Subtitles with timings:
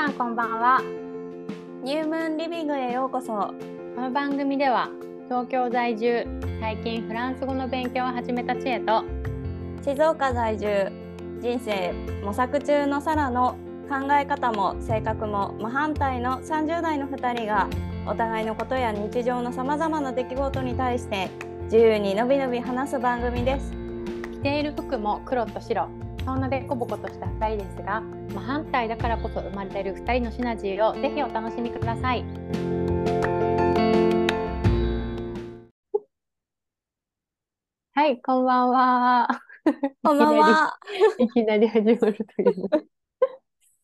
[0.00, 0.80] さんこんばんは。
[1.84, 3.52] ニュームーンリビングへようこそ。
[3.94, 4.88] この番組では
[5.28, 6.26] 東京在住
[6.58, 9.04] 最近フランス語の勉強を始めた知恵と
[9.84, 10.90] 静岡在住
[11.42, 11.92] 人生
[12.24, 13.58] 模索中のサラの
[13.90, 17.68] 考え方も性格も真反対の30代の2人が
[18.06, 21.28] お互いのことや日常のさまざまな出来事に対して
[21.64, 23.70] 自由にのびのび話す番組です。
[24.32, 25.90] 着ている服も黒と白
[26.24, 32.24] そんなでこぼことした2人ですが真反対だからこそ生まれる2人のシナジーをぜひお楽しみください。
[37.92, 39.28] はいこんばんは。
[40.02, 40.78] こんばんは。
[41.18, 42.68] いきなり 始まるという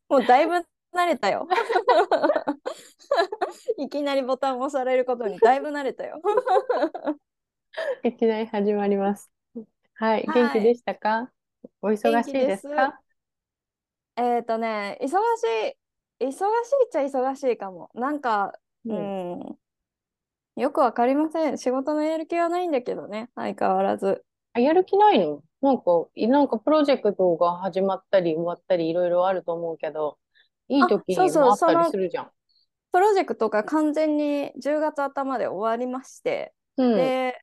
[0.08, 0.54] もうだいぶ
[0.94, 1.48] 慣れたよ。
[3.78, 6.20] いきなりボタンを押されることにだいぶ慣れたよ。
[8.04, 9.30] いきなり始まります。
[9.94, 10.42] はい、はい。
[10.44, 11.32] 元気でしたか？
[11.82, 13.00] お忙しいです元か
[14.16, 16.38] えっとね忙しい忙しい
[16.86, 17.90] っちゃ忙しいかも。
[17.94, 18.52] なんか
[18.84, 19.12] ううん。
[19.38, 19.58] ん、
[20.56, 21.58] よくわかりません。
[21.58, 23.30] 仕事のやる気はないんだけどね。
[23.34, 24.24] 相変わらず。
[24.54, 25.42] あ、やる気ないの？
[25.60, 30.18] なんか、いなんかプロジェクトが始まったり終わったりいろいろあると思うけど、
[30.68, 32.30] いいあ時そうそうもあったりするじゃん。
[32.92, 36.96] プロジェクトが完全に10月頭で終わりまして、うん。
[36.96, 37.40] で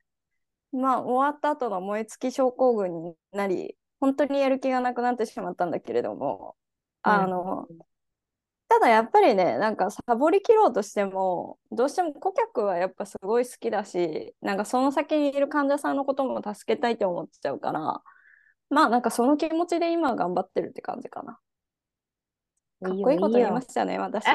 [0.74, 6.56] まあ終わった後の燃え尽き症候群になり本当にやる気がなくなってしまったんだけれども
[7.04, 7.68] あの
[8.70, 18.02] ただやっぱりねなんかサボりきろうとしてもどうしても顧客はやっぱすごい好きだしなんかその先にいる患者さんのことも助けたいって思っちゃうから
[18.70, 21.38] まあなんかその気持ちで今頑張ってるって感じかな。
[22.84, 24.26] かっこいいこと言いましたね私。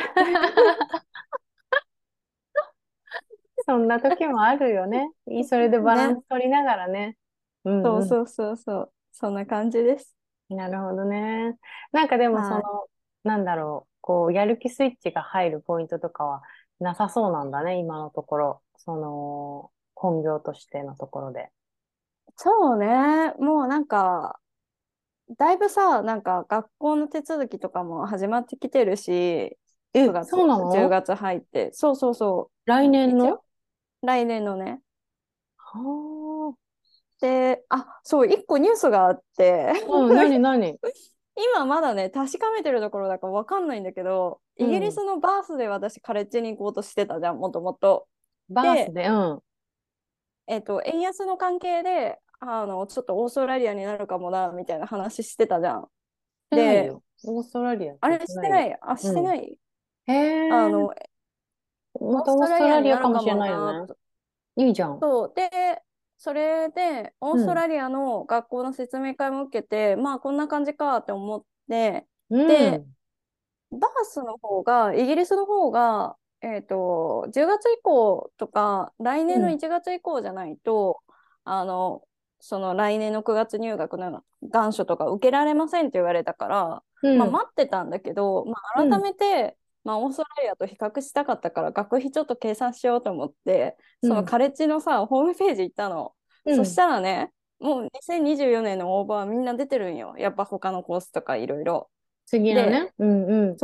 [3.66, 5.10] そんな時もあるよね。
[5.26, 7.18] いいそれでバランス取りながらね。
[7.64, 10.17] うんそうそうそうそうそんな感じです。
[10.48, 11.58] なるほどね。
[11.92, 12.62] なんかでもそはい。
[12.62, 12.88] の、
[13.24, 16.42] なんだろう、こう、やる気スイッチが入るポイントとかは
[16.80, 18.62] なさそうなんだね、今のところ。
[18.76, 21.50] その、本業としてのところで。
[22.36, 23.34] そうね。
[23.38, 24.38] もうなんか
[25.36, 29.58] だいぶさなんか学校の手続きとかも始まってきてるしえ
[29.94, 31.70] 9月そうなの？10月入って。
[31.72, 32.70] そうそうそう。
[32.70, 33.42] 来年の？
[34.02, 34.80] 来年のね。
[35.56, 36.07] はで
[37.68, 39.92] あそう一個ニュースがあってあ。
[39.92, 40.78] うん、何何？
[41.54, 48.08] 今まだね確かめてるところだから分かんないんだけど、うんイギリスのバースで私カレッジに行こうとしてたじゃんもともと。
[48.48, 49.42] バースで、うん。
[50.48, 55.82] えっと円安の関係であのちょっとオーストラリアになるかもなみたいな話してたじゃん。
[56.52, 57.02] してないよ。
[57.24, 58.18] オーストラリアあれ。
[58.18, 59.58] してないあしてない、
[60.06, 60.50] へえ。
[60.50, 60.92] あの
[62.00, 63.94] またオーストラリアかもしれないよね。
[64.56, 64.98] ないいじゃん。
[65.00, 65.82] そうで
[66.18, 72.48] それでオーストラリアの学校の説明会も受けて、まあこんな感じかって思ってうん。
[72.48, 72.84] で
[73.70, 79.54] バースの方がイギリスの方が、えー、と10月以降とか来年のうん。
[79.54, 81.00] 1月以降じゃないと、
[81.44, 82.02] あの
[82.40, 84.22] その来年の9月入学の。
[84.42, 87.18] 願書とか受けられませんって言われたから、うん。
[87.18, 88.90] まあ、待ってたんだけど、まあ、うん。
[88.90, 89.56] 改めて、
[89.88, 96.12] まあ、オーストラリアと比較したかったから学費ちょっと計算しようと思って、そのカレッジのさホームページ行ったの、
[96.44, 96.56] うん。
[96.56, 100.14] そしたらねもう2024年の応募はみんな出てるんよ。
[100.18, 101.88] やっぱ他のコースとかいろいろ。
[102.26, 102.92] 次のね。
[102.98, 103.56] うんう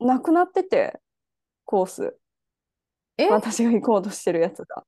[0.00, 0.06] ん。
[0.06, 1.00] なくなってて
[1.64, 2.18] コース。
[3.16, 3.30] え？
[3.30, 4.84] 私が行こうとしてるやつが。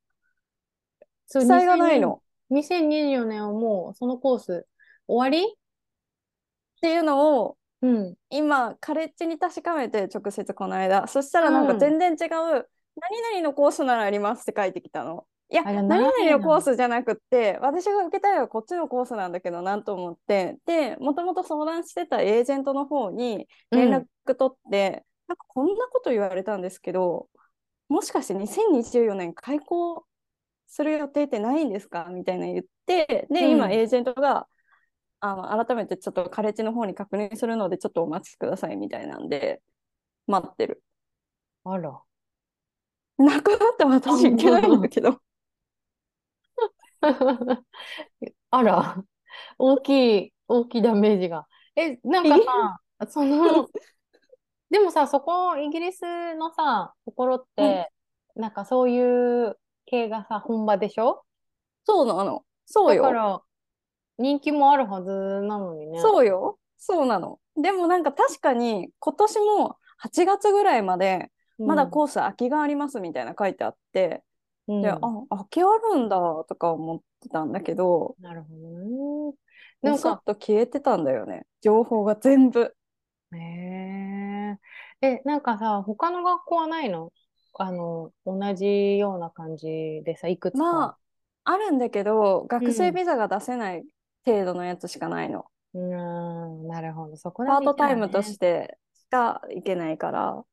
[1.25, 2.21] そう記載がないの。
[2.51, 4.67] 2024年はもうそのコース
[5.07, 8.15] 終わっていうのをりうん。
[8.31, 11.05] 今カレッジに確かめて直接この間。
[11.05, 15.27] そしたらなんか全然違う、何々のコースならありますって書いてきたの。
[15.49, 24.05] いや何々ののコースじゃなくって私が受けたいのはこっちのコースなんだけどなんと思ってでもともと相談してたエージェントの方に連絡
[24.35, 27.27] 取って、なんかこんなこと言われたんですけど
[27.87, 30.05] もしかして2024年開校
[30.65, 32.07] する予定ってないんですか？
[32.09, 33.51] みたいな言ってで、うん。
[33.51, 34.47] 今エージェントが
[35.25, 39.61] あの改めてちょっとカレッジの方に確認するのでちょっとお待ちくださいみたいなんで
[40.27, 40.83] 待ってる。
[41.63, 41.97] あら。
[43.17, 45.21] なくなって私いけないんだけど。
[48.51, 49.01] あら、
[49.57, 51.47] 大きい、大きいダメージが。
[51.77, 53.69] え、なんかさ、その、
[54.69, 57.89] でもさ、そこ、イギリスのさ、ところって、
[58.35, 61.23] なんかそういう系がさ、本場でしょ？
[61.85, 62.43] そうなの。
[62.65, 63.03] そうよ。
[63.03, 63.41] だから、
[64.17, 65.09] 人気もあるはず
[65.47, 65.99] なのにね。
[65.99, 66.59] そうよ。
[66.77, 67.39] そうなの。
[67.55, 74.23] でもなんか確かに今年も8月ぐらいまでまだコース空きがありますみたいな書いてあって、
[74.67, 74.99] うん、で、あ、
[75.29, 75.65] 空きあ
[75.95, 79.35] るんだとか思ってたんだけど、なるほどね。
[79.81, 81.45] ななんんか、かと消えてたんだよね。
[81.61, 82.75] 情報が全部。
[83.33, 84.59] へえ。
[85.01, 87.11] え、なんかさ、他の学校はないの？
[87.55, 89.67] あの、同じような感じ
[90.05, 90.63] でさ、いくつか。
[90.63, 90.83] ま
[91.45, 92.67] あ、あるんだけど、うん。
[92.67, 93.85] 学生ビザが出せない
[94.25, 95.45] 程度のやつしかないの。
[95.73, 97.17] うーん、なるほど。
[97.17, 98.37] そこだパートタイムとし。
[98.37, 100.43] てしか行けないから。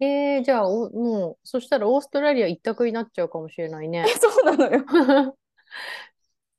[0.00, 4.06] えー、じゃあ、お、もう、そしたらオーストラリア一択になっちゃうかもしれないえ、ね。
[4.20, 4.84] そうなのよ。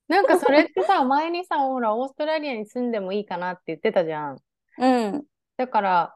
[0.09, 4.41] なんかそれってさ、前にさ、ほら、オーストラリアに住んでもいいかなって言ってたじゃん。
[4.77, 5.25] うん。
[5.55, 6.15] だから、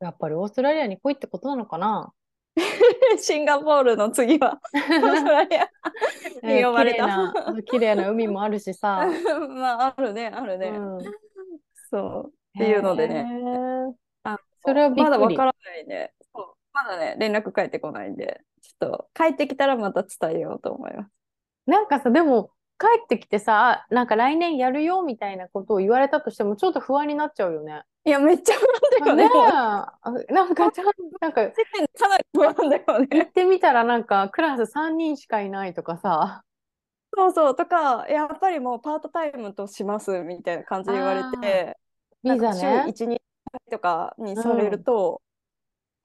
[0.00, 2.12] やっぱりオーストラリアに来いってことなのかな？
[3.18, 5.68] シンガポールの次はオーストラリア
[6.42, 9.06] に 呼ばれた麗な、綺麗な海もあるしさ。
[9.48, 10.70] まあ、あるね、あるうね。
[10.70, 10.98] ん。
[11.90, 12.28] そう。
[12.28, 13.26] っていうのでね、
[14.24, 15.18] あそれはの、まだ。
[15.18, 16.12] わからないね。
[16.34, 16.54] そう。
[16.72, 21.10] まだね、連絡返ってこないんで、ちょっと帰ってきたらまた伝えようと思います。
[21.66, 27.82] なんかさ、でも、帰ってきてさ、なんか来年やるよみたいなことを言われたとしても、ちょっと不安になっちゃうよね。
[28.04, 30.86] いや、めっちゃ不安だよねえ、ね、なんかちゃん、
[31.20, 33.08] なんか、かなり不安だよね。
[33.10, 36.44] 行ってみたらなんか、クラス3人しかいないとかさ。
[37.16, 41.76] そうそう、とか、やっぱりもうパートタイムとしますみたいな感じで言われて、
[42.22, 42.84] なビザね。
[42.88, 43.18] 1、2
[43.52, 44.84] 回とかにうされるん。
[44.84, 45.20] と、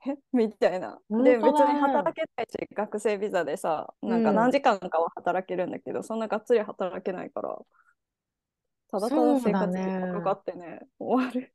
[0.08, 1.00] え みたいな。
[1.18, 1.76] で、別に。
[1.76, 4.52] 働けないし、学生ビザでさ、うなんか何ん。
[4.52, 7.58] 時間かは働けるんだけど、そんながっつり働けないから、
[8.90, 10.38] ただただ生活費がかかね。
[10.40, 11.54] ってね、終わる。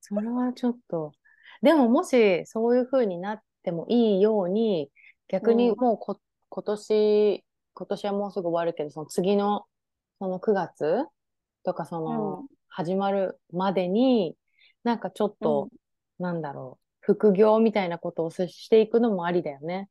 [0.00, 1.12] それはちょっと。
[1.62, 4.90] でももしそういう風になってもいいように、
[5.40, 5.76] う逆にん。
[5.76, 7.44] もうこ、今年、
[7.74, 9.66] 今年はもうすぐ終わるけど、その次の、
[10.18, 11.06] その9月
[11.64, 12.48] とかそうのん。
[12.68, 14.36] 始まるまでに、
[14.84, 15.68] なんかちょっうん。
[15.68, 15.70] と、
[16.18, 19.88] なんだろう、副業みたいなことをししていくのもありだよね。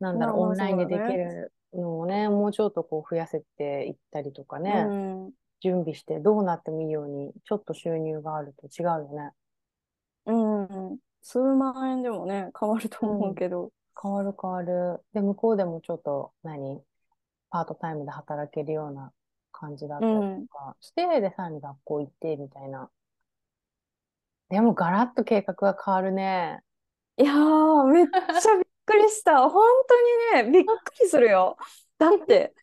[0.00, 1.12] なんだろう、オンラインででき。
[1.12, 4.90] るのをね、もうちょっとこう増やせていったりとかうね、
[5.28, 5.32] ん。
[5.60, 9.32] 準備してどうなってもいいように、ちょっと収入があると違うよね。
[10.26, 10.32] う
[10.92, 10.98] ん。
[11.22, 13.10] 数万円でもね、変わるとうん。
[13.10, 13.72] 思うけど。
[14.02, 15.04] 変わる変わる。
[15.12, 16.82] で、向こうでもちょっと何、
[17.50, 19.12] パートタイムで働けるような
[19.52, 20.46] 感じだったりうん。
[20.52, 22.90] とかして、で、さらに学校行ってみたいな。
[24.48, 26.62] でも、ガラッと計画が変わるね。
[27.16, 29.42] いやー、めっちゃびっくりした。
[29.50, 29.62] 本
[30.32, 31.56] 当にね、びっくりするよ。
[31.98, 32.54] だって、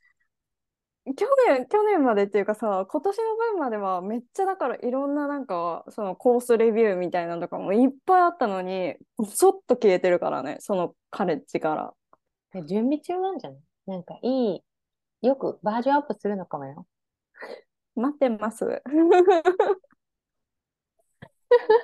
[1.05, 8.95] 去年、去年までっていうかさ、今年の分まではめっちゃだからいろんななんか、そのコースレビューみたいなのとかもいっぱいあったのに、
[9.31, 11.93] そっと消えてるからね、そのカレッジから。
[12.53, 13.59] で、準備中なんじゃない？
[13.85, 16.87] なんかいい、よくバージョンアップするのかもよ。
[17.95, 18.81] 待ってます。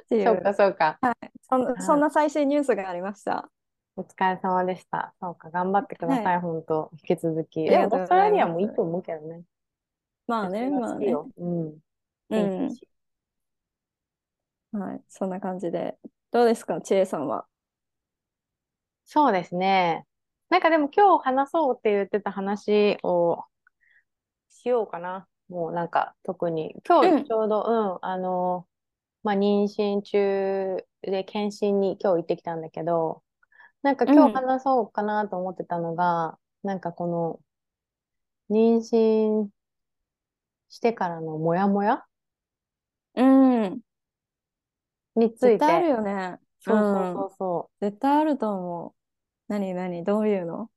[0.04, 1.00] っていそうか、う、そうか。
[1.42, 3.50] そん、そんあ、な最新ニュースがありました。
[3.96, 5.14] お疲れ様でした。
[5.20, 6.24] そうか、頑張ってくだはい。
[6.24, 7.64] さい、本当引き続き。
[7.66, 8.48] でも、ありがとうごオーストラリア。
[8.48, 9.42] もいいと思うけどね。
[10.28, 11.14] まあね、まあね。
[11.14, 11.78] うん。
[12.30, 12.76] うん。
[14.72, 15.04] はい。
[15.10, 15.98] そんな感じで。
[16.32, 17.46] どうですか、ちえさんは？
[19.04, 20.06] そうですね。
[20.50, 23.44] なんかでも今日話そうって言ってた話を
[24.50, 25.28] しようかな。
[25.50, 27.24] もうなんか特に、今うん。
[27.24, 27.64] 日ちょうど、
[28.02, 28.66] うん、あの、
[29.24, 33.24] まあ、妊娠中で検診に今日行ってきたんだけど、
[33.84, 34.44] なんか今日うん。
[34.46, 37.40] 話そうかなと思ってたのが、なんかこの
[38.52, 39.50] 妊娠
[40.70, 42.04] してからのモヤモヤ
[43.16, 43.22] う
[43.70, 43.82] ん。
[45.16, 46.40] につ絶対あるいて、よね。
[46.66, 47.28] うそうそうそん。
[47.28, 48.94] うそ絶対あると思う。
[49.50, 50.04] 何何？
[50.06, 50.72] どういうの？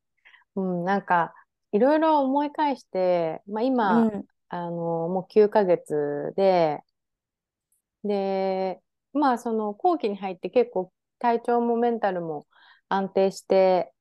[0.56, 1.34] う、うん、なんか
[1.72, 4.26] いろいろ思い返して、まあ今、うん。
[4.50, 4.72] あの、
[5.08, 6.83] もう9ヶ月で、
[8.04, 8.80] で、
[9.12, 12.46] まあその後期に入って結構体調もメンタルも
[12.88, 13.92] 安定して、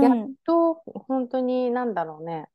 [0.00, 0.36] やっうん。
[0.46, 2.48] と本当になんだろうね。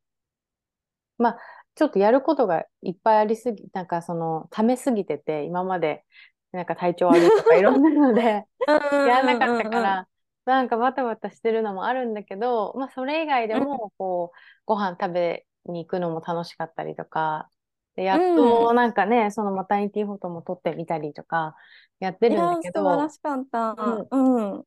[1.17, 1.39] まあ
[1.75, 6.05] ちょっとやることがいっぱいありすぎ、なんかその溜めすぎてて、今まで
[6.51, 9.63] なんか体調悪いとか いろんなのでうんやらなかっ。
[9.63, 10.09] たから、
[10.45, 17.49] なんかバタバタしてるのもあるんだけど、まあそれ以外でうんもこうご飯食べに行くのも楽しかったりとか、
[17.95, 18.73] でやうっとん。
[18.73, 21.55] なんかね、そのマタニティフォトも撮ってみたりとか
[21.99, 23.45] やってるんだいやー、素晴らけど、しかっ
[23.77, 24.03] うた。
[24.03, 24.65] ん、うん。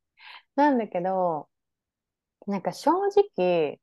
[0.56, 1.48] なんだけど、
[2.46, 3.80] なんか正直、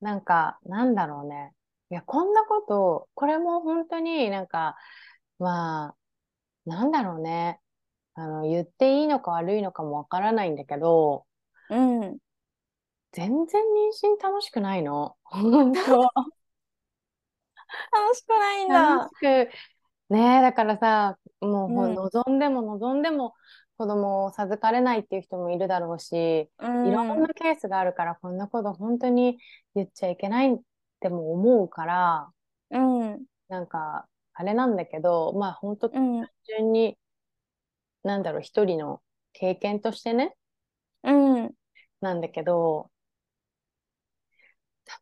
[0.00, 1.54] なんか、なんだろうね。
[1.90, 4.76] いや、こんなこと、これも本当になんか、
[5.38, 5.96] まあ、
[6.66, 7.60] なんだろうね。
[8.14, 11.26] あの、言っていいのか悪いのかもわからないんだけど、
[11.68, 12.20] うん。
[13.12, 15.16] 全然妊娠楽しくないの。
[15.24, 16.12] 本当。
[17.92, 19.10] 楽しくないん楽しだ。
[19.20, 19.50] く、
[20.14, 21.94] ねえ、だからさ、もうほうん。
[21.94, 23.34] 望んでも望んでも
[23.78, 27.34] 子供を授かれないっていう人もいるだろうし、ういろんなん。
[27.34, 29.38] ケースがあるから、こんなこと本当に
[29.74, 30.58] 言っちゃいけないっ
[31.00, 32.32] ても思うから、
[32.70, 33.26] うん。
[33.48, 36.30] なんか、あれなんだけど、まあ本当単うん。
[36.46, 36.98] 純に、
[38.04, 39.02] なんだろう、一人の
[39.32, 40.36] 経験としてね、
[41.02, 41.10] う
[41.42, 41.54] ん。
[42.00, 42.90] なんだけど、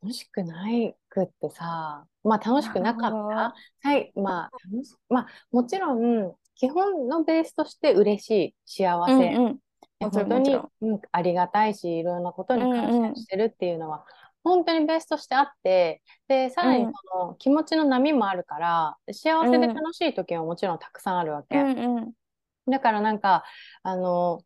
[0.03, 3.55] 楽しくないくってさ、まあ楽しくなかった？
[3.83, 9.35] はい、まあ楽し、まあもちろん、基本のベースとして嬉しい、幸うんせ。
[9.35, 9.59] うん。
[10.01, 10.57] もちろ本当に。
[10.81, 14.05] うん、ありがたいし、いろんなことに感うんうん謝してるっていうのは、
[14.43, 21.61] 本当にベースとしてあって、で、さらにうんその気持ちの波もあるから、幸せでうん楽しい時はもちろんたくさんあるわうけ。
[21.63, 22.13] んうん。
[22.69, 23.45] だからなんか、
[23.83, 24.41] あの、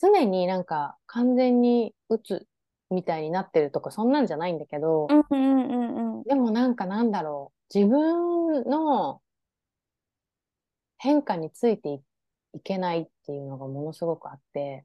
[0.00, 2.46] 常になんか完全に鬱
[2.90, 6.22] みたいになってるとか、そんなんじゃないんだけど、うんうんうんうん。
[6.24, 9.20] でもなんかなんだろう、自分の
[10.98, 12.00] 変化についてい、
[12.54, 14.84] いけないっていうのがものすごくあって、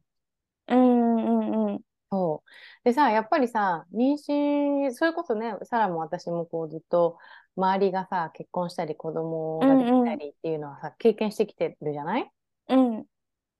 [0.68, 1.82] うんうんうん。
[2.12, 2.50] そう。
[2.84, 7.18] でさ、やっぱりさ、妊娠、それこそね、サラも私もこうずっと
[7.56, 12.32] 周りがさ、結婚したり子供ができたりっていうのはさ、経験してきてるじゃない？
[12.70, 13.06] うん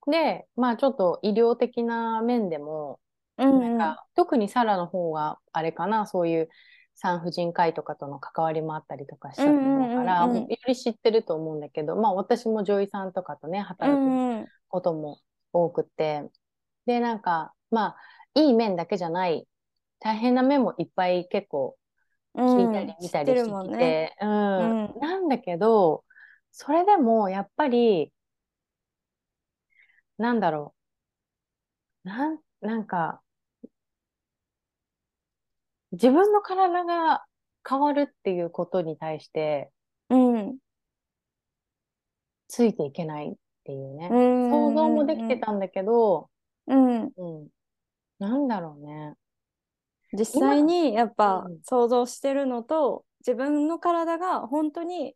[0.08, 3.00] で、まあちょっと医療的な面でも、
[3.46, 6.50] うんなんか、特にサラの方があれかな、そういう
[6.96, 14.42] 産婦人科医とかとの関わりもあったりとかしたと思うから、より知ってると思うんだけど、まあ私も女医さんとかとね、う働く。
[14.72, 15.20] ことも
[15.54, 16.24] 多くて、
[16.86, 17.98] で、なんか、まあ、
[18.34, 19.48] いい面だけじゃない、
[20.00, 21.78] 大変な面もいっぱい結構
[22.36, 25.00] 聞いたり見たりしてきて、うん、うん。
[25.00, 26.04] なんだけど、
[26.52, 28.12] それでもやっぱり、
[30.18, 30.74] なんだろ
[32.06, 33.22] う、なん、なんか、
[35.92, 37.26] 自分の体が
[37.68, 39.72] 変わるっていうことに対して、
[40.10, 40.58] うん。
[42.48, 43.34] ついていけないっ
[43.64, 44.10] ていうね。
[44.12, 46.30] うん想像もできてたんだけど、
[46.68, 47.04] うん。
[47.04, 47.48] うん、
[48.20, 49.14] なんだろうね。
[50.14, 55.16] 実際にやっぱうん想像してるのと自分の体が本当に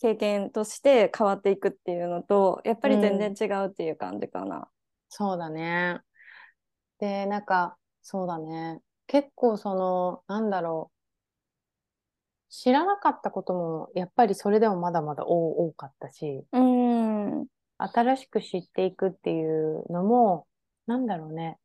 [0.00, 4.68] 経験として変わっていくっていうのとやっぱり全然違うっていう感じかな。
[5.08, 6.00] そうだね。
[6.98, 8.80] で、なんか、そうだね。
[9.06, 10.94] 結構その、なんだろう。
[12.50, 17.46] 知らなかったことも、やっぱりそれでもまだまだ多多かったし、うん。
[17.78, 20.46] 新しく知っていくっていうのも、
[20.86, 21.58] なんだろうね。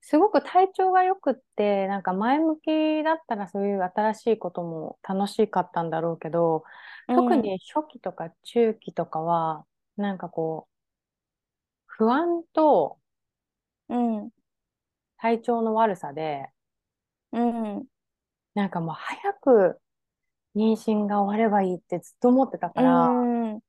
[0.00, 6.64] すごく体調が良くって、なんか前向きだったらそういう新しいことも楽しかったんだろうけど、
[7.14, 9.64] 特に初期とか中期とかは、
[9.96, 10.72] なんかこう、
[11.86, 12.98] 不安と
[13.88, 14.30] うん。
[15.18, 16.48] 体調の悪さで、
[17.32, 17.40] う
[17.80, 17.86] ん。
[18.54, 19.80] なんかもう早く
[20.56, 23.16] 妊娠が終わればいいってずっと思ってたから、
[23.54, 23.60] うん。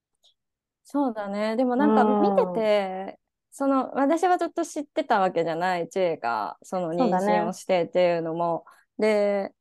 [0.84, 1.56] そうだね。
[1.58, 3.20] でもなんか見てて、
[3.52, 8.66] その私はずっと知ってたわけじゃない、知恵がその妊そうだね娠をしてっていうのも。
[9.00, 9.54] で、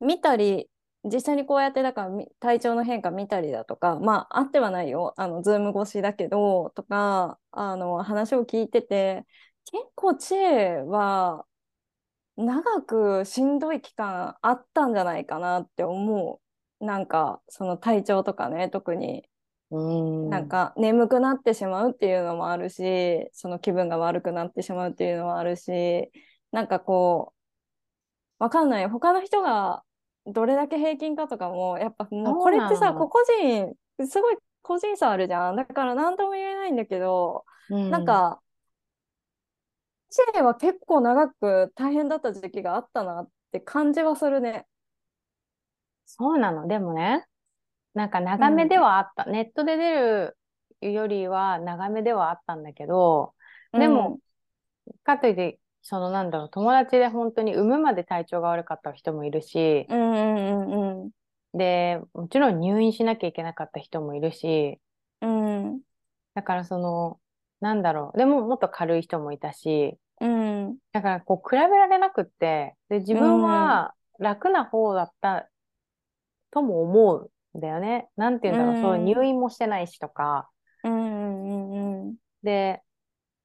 [0.00, 0.70] 見たり、
[1.04, 9.26] 実際にこうやってだからみ体調の変化見たりだとか、まああってはないよ、あのズーム越しだけど、とか、あの話を聞いてて、
[9.72, 11.46] 結構知恵は
[12.38, 16.40] 長くしんどい期間あったんじゃないかなって思
[16.80, 16.84] う。
[16.84, 19.28] なんかその体調とかね、特に。
[19.70, 19.78] う
[20.28, 26.10] ん、なんか眠くなってしまうっていうのもあるし、その気分が悪くなってしまうっていうのもあるし、
[26.52, 27.34] なんかこ
[28.40, 28.88] う、わかんない。
[28.88, 29.82] 他の人が
[30.26, 35.56] どれだけ平均かとかも、やっぱもうこれってさ、個々人、すごい個人差あるじゃん。
[35.56, 38.40] だから何とも言えないんだけど、うんなんか、
[40.10, 44.66] チェは結構長く大変だった時期があったなって感じはするね。
[46.06, 46.66] そうなの。
[46.66, 47.26] でもね、
[47.94, 49.26] なんか長めではあった。
[49.26, 50.38] ネットで出る
[50.80, 53.34] よりは長めではあったんだけど、
[53.72, 54.18] でも、
[55.04, 61.10] かといって、そのなんだろう、友達で本当に産むまで体調が悪かった人もいるし、うん、うんうんうん
[61.54, 64.80] で、もちろん入院しなきゃいけなかった人もいるし、
[65.20, 65.80] うん。
[66.34, 67.20] だからその、
[67.60, 70.78] なんだろう、でももっと軽い人もいたし、うん。
[70.92, 75.48] だからこう比べられなくって、で、自分は楽な方だった
[76.50, 78.08] とも思うんだよね。
[78.16, 80.50] なんて言うんだろう、うんそう入院もしてないしとか。
[80.84, 82.16] うんうんうんうん。
[82.42, 82.82] で、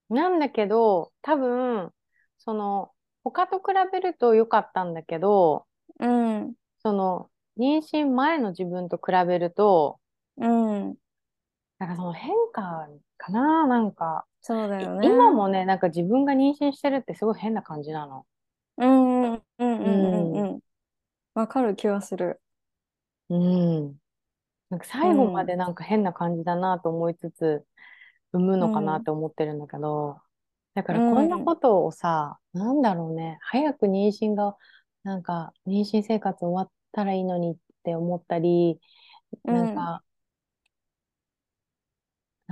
[0.10, 1.92] なんだけど、多分、
[2.38, 2.92] その、
[3.24, 5.66] 他と比べると良かったんだけど、
[6.00, 6.54] うん。
[6.80, 10.00] その、妊娠前の自分と比べると、
[10.38, 10.96] うん。
[11.86, 12.88] なんかその変化
[13.18, 13.68] かな？
[13.68, 15.06] なんか、いそうだよね。
[15.06, 18.26] 今もね、なんか自分が妊娠してるってすごい変な感じなの。
[18.78, 20.60] うんうんうんうんうんうん。
[21.34, 22.42] わかる気はする。
[23.30, 23.96] うん。
[24.70, 27.66] なんか最後までなんか変な感じだなと思いつつ、
[28.32, 30.22] 産むのかなって思ってるんだけど、
[30.76, 34.56] だからこんなことをさ、なんだろうね、早く妊娠が、
[35.04, 38.80] なんか妊娠生活終わったらいいのにって思ったり、
[39.44, 40.02] なんか、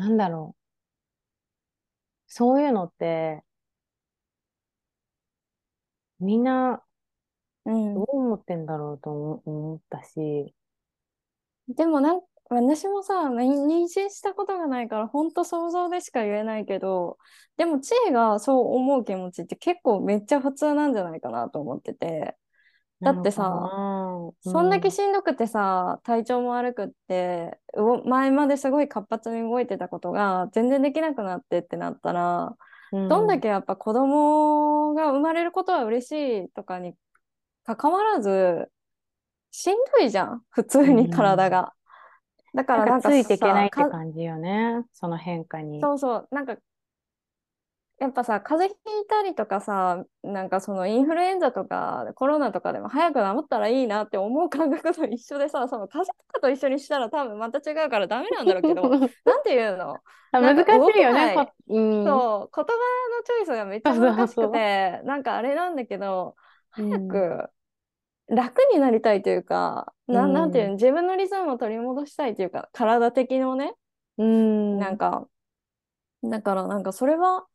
[0.01, 0.55] なんだろ
[2.27, 3.43] そういうのって、
[6.20, 6.81] みんな
[7.65, 7.93] うん。
[7.96, 9.12] どう思ってんだろうと
[9.46, 10.55] 思ったし、
[11.67, 17.17] でもなん私もさ、妊娠したことがないから、本当想像でしか言えないけど、
[17.55, 22.36] でも、知恵がそう思う気持ちって結構めっちゃ普通なんじゃないかなと思ってて。
[23.03, 24.81] だってさ、なそんだうん。
[24.81, 32.58] けしんどくてさ、体調も悪くって、う前まですごい活発に動いてたことが全然できなくなってってなったら、
[32.91, 33.01] うん。
[33.08, 36.12] どんだけやっぱ子供が生まれることは嬉し
[36.46, 36.96] いとかに
[37.65, 38.72] 関わらず、
[39.51, 41.51] しんどいじゃん、普通うに体ん。
[41.51, 41.74] が。
[42.55, 44.84] だかなんからなんかついていけなさ、いってか、感じよね。
[44.93, 45.89] その変化に。
[45.89, 46.58] そうそう、なんか
[48.01, 58.89] やっぱさ、風邪ひいたりとかさ、なんかそのインフルエンザとかコロナとかでも早く治ったらいいなって思う感覚と一緒でさ、その風邪とかと一緒にしたら多分また違うからダメなんだろうけど、
[59.24, 60.00] なんていうの？
[60.34, 61.48] 難しいよね。
[61.70, 62.05] うん。
[62.05, 66.36] そう、言葉のチョイスがめっちゃ難しくて、なんかあれなんだけど。
[66.72, 67.50] 早く
[68.29, 70.75] 楽になりたいというか、うな、なんていうの、ん。
[70.77, 73.75] 自分のリズムを取り戻したいというか、体的のね、
[74.17, 74.79] うん。
[74.79, 75.27] なんか、
[76.24, 77.46] だからなんかそれは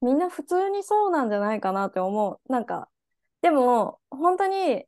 [0.00, 2.52] みんな普通にそうなんじゃないかなって思う。
[2.52, 2.88] なんか、
[3.42, 4.86] でも本当に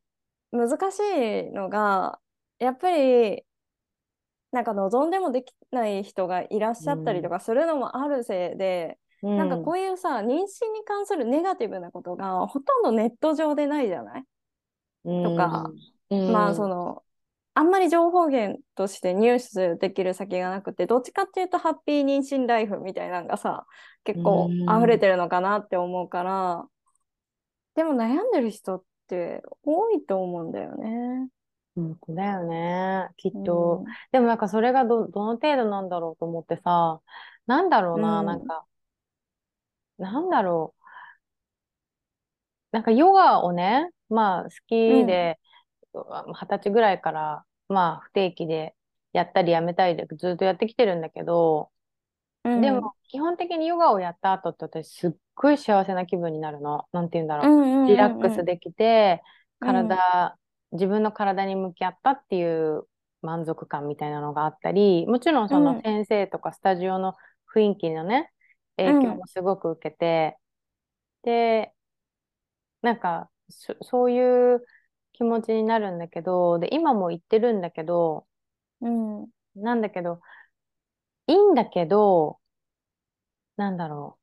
[0.52, 2.21] 難しいのが、
[2.59, 3.45] やっぱり
[4.52, 7.31] なんか望んでもできない人がいらっしゃったりとうん。
[7.31, 9.73] かするのもあるせいで、うなんかこん。
[9.73, 10.28] ういうさ、妊娠
[10.73, 14.25] に関するネガティブなことがほとんどネット上でないじゃない？
[15.04, 15.81] うとか、ん。
[16.26, 16.66] まあうん。
[16.66, 17.04] その、
[17.54, 23.66] あんまり情報源として入手できる先がなくて、どっちかっていうとハッピー妊娠ライフみたいなのがさ、
[24.14, 25.00] う結構溢れん。
[25.00, 26.66] てるのかなって思うから、
[27.75, 31.28] でも悩んでる人って多いと思うんだよね。
[31.75, 33.09] 本当だよね。
[33.16, 33.85] きっうと。
[33.85, 33.97] ん。
[34.11, 37.00] でもなんかそれがど、どの程度なんだろうと思ってさ、
[37.47, 38.45] なんだろううな、なんん。
[38.45, 38.67] か、
[39.99, 40.82] なんだろう。
[42.73, 44.50] なんかヨガをね、まあ好
[44.86, 45.28] うん。
[45.95, 48.75] 二十歳ぐらいから、まあ不定期で
[49.13, 51.71] やったりやめたりでずっとやってきてるんだけど、
[52.55, 52.93] でもうん。
[53.09, 56.87] 基本的にヨガをやった後って私すっごい幸せな気分になるの。
[56.93, 57.49] なんて言うんだろう。
[57.49, 59.23] うんリラッうんうんクスできて、
[59.61, 59.91] うん。
[59.91, 59.99] うん。
[59.99, 60.37] 体、
[60.73, 62.45] 自分の体に向き合ったってい
[62.76, 62.87] う
[63.23, 65.83] 満足感みたいなのがあったり、もちろんそのうん。
[65.83, 67.15] 先生とかスタジオの
[67.55, 68.33] 雰囲気のね、
[68.76, 69.23] 影響うん。
[69.23, 70.39] もすごく受けて、
[71.25, 71.75] で、
[72.83, 74.65] なんかそ、そういう
[75.14, 78.26] 気持ちになるんだけど、で、今も言ってるんだけど、
[78.80, 79.32] うん。
[79.56, 80.20] なんだけど、
[81.26, 82.38] いいんだけど、
[83.56, 84.22] なんだろう。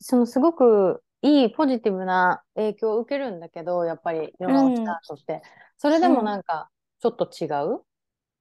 [0.00, 4.96] そのすごくいいポジティブな影響を受けるんだけど、やっぱりヨガをしうん。
[4.98, 5.42] た後って。
[5.78, 6.36] それでもうん。
[6.36, 7.84] なんか、ちょっと違う？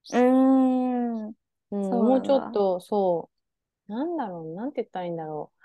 [0.09, 0.19] うー
[1.29, 1.33] ん。
[1.71, 2.37] うん、そうもうちょ。
[2.39, 3.29] っと、そ
[3.89, 5.61] う、なんだろう、なんて言ったらいいんだろう。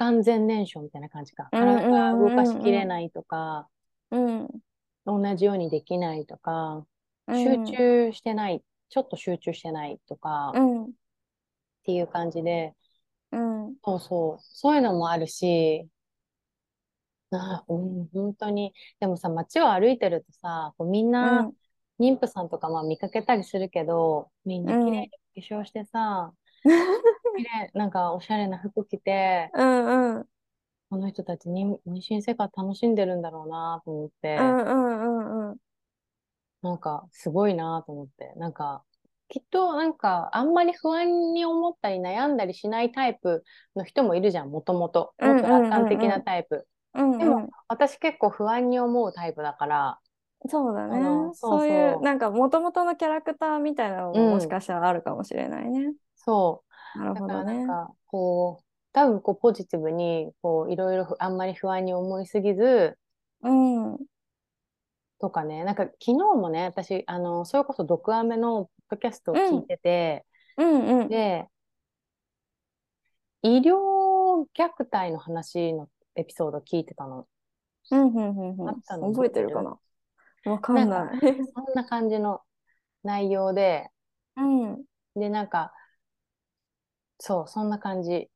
[0.00, 1.52] 不完全燃焼みたいな感じか。
[1.52, 3.68] うん体が動かしきれないとか、
[4.10, 4.44] うん。
[4.44, 4.60] うん。
[5.04, 6.86] 同じようにできないとか、
[7.32, 7.80] 集うん。
[7.80, 10.94] 中してない、ちょっと集中してないとか、っうん。
[11.84, 12.74] ていう感じで、
[13.32, 13.76] うん。
[13.84, 15.88] そうそう、そういうのもあるし、
[17.32, 18.74] あ、うん、本当に。
[18.98, 21.56] でもさ、街を歩いてるとさ、こうみんな、うん。
[22.00, 25.10] 妊婦さんとかまあ見かけたりするけど、みんな綺麗うん。
[25.36, 26.34] に化粧してさ、
[27.42, 30.30] 綺麗、なんかおしゃれな服着て、うんうん。
[30.90, 35.60] この人たち妊妊娠生活楽しんでるんだろうなと思っうて、んうんうんうん。
[36.62, 38.84] なんかすごいなと思って、なんか、
[39.28, 43.44] きっとなんかあんまり不安に思ったり悩んだりしないタイプ
[43.76, 45.14] の人もいるじゃん、もともと。
[45.22, 46.66] もっと楽うんうん観的なうんタイプ。
[46.94, 47.50] うでも。
[47.68, 50.00] 私結構不安に思うタイプだから、
[50.48, 51.34] そうだあの、ね。
[51.34, 55.94] そうそういう、そなんか、もともとのキャラクターみたいなのう、ももしうん、かしたらあるかもしれないね。
[56.16, 56.69] そう。
[56.94, 57.66] なるだからなんほどね。
[57.66, 62.98] か、こう、多分こうポジティブに、こう、いろいろふあんまり不安に思いすぎず、
[63.42, 63.94] うん。
[63.94, 63.98] うん
[65.22, 70.24] とかね、なんか昨日もね、私、あの、それこそ毒アメのポッドキャストを聞いうんてて、
[70.56, 71.08] うん。
[71.10, 71.46] で、
[73.42, 77.26] 医療虐待の話のエピソード聞いてたの。
[77.90, 79.12] うんうんうんあったうん。
[79.12, 79.50] 覚えの覚えてる？
[79.50, 79.78] かな？
[80.52, 81.36] わかなんか、んない。
[81.54, 82.40] そんな感じの
[83.02, 83.90] 内容で、
[84.38, 84.84] うん。
[85.16, 85.74] で、なんか、
[87.20, 88.30] そう、そんな感じ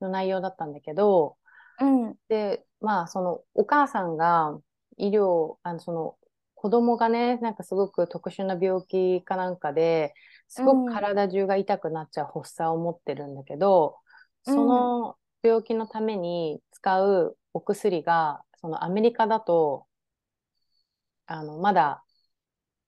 [0.00, 1.38] の内容だったんだけど、
[1.80, 2.18] うん。
[2.28, 4.58] で、まあ、その、お母さんが
[4.98, 6.18] 医療、あの、その、
[6.56, 10.14] 子供がね、なんかすごく特殊な病気かなんかで、
[10.48, 11.02] すごくうん。
[11.04, 13.98] 体中が痛くなっちゃう発作を持ってるんだけど、
[14.42, 14.92] そうん。
[15.04, 19.86] の病気のために使うお薬が、そのアメリカだと、
[21.26, 22.04] あの、まだ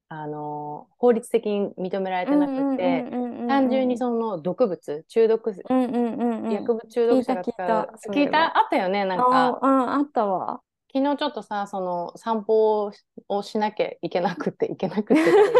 [0.09, 3.05] あの法律的に認められてなくて、
[3.49, 8.15] 単純にその毒物、中毒、薬物中毒者が使う。
[8.15, 9.59] 聞いたあったよね、なんか。
[9.61, 10.61] うん、あったわ。
[10.93, 12.93] 昨日ちょっとさ、その散歩
[13.29, 15.25] をしなきゃいけなくて、いけなくて。
[15.25, 15.51] その発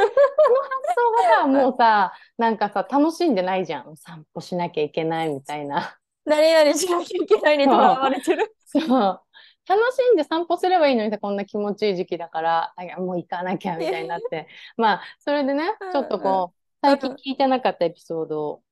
[0.95, 3.97] 想がさ、もうさ、なんかさ、楽しんでないじゃん。
[3.97, 5.97] 散歩しなきゃいけないみたいな。
[6.25, 8.55] 何々しなきゃいけないにとらわれてる。
[8.65, 9.21] そう。
[9.67, 14.47] 楽しんで散歩すればいいのにさ、こんな気持ちいい時期だから、あもう行かなきゃみたいになって。
[14.77, 18.63] まあ、それでね、ちょっとこう、最近聞いてなかったエピソード、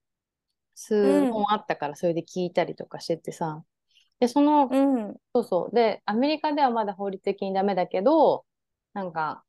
[0.75, 3.65] 数本あったから、それで聞いたりとかしててさ。
[4.21, 5.75] で、その、うん、そうそう。
[5.75, 8.45] で、アメリカではまだ法律的にダメだけど、
[8.93, 9.45] なんか、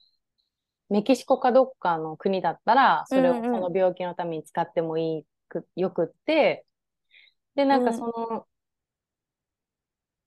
[0.89, 6.65] メキシコかどっかの国だったら、それをその病気のために使ってもいいく、よくって、
[7.55, 8.47] で、なんかその、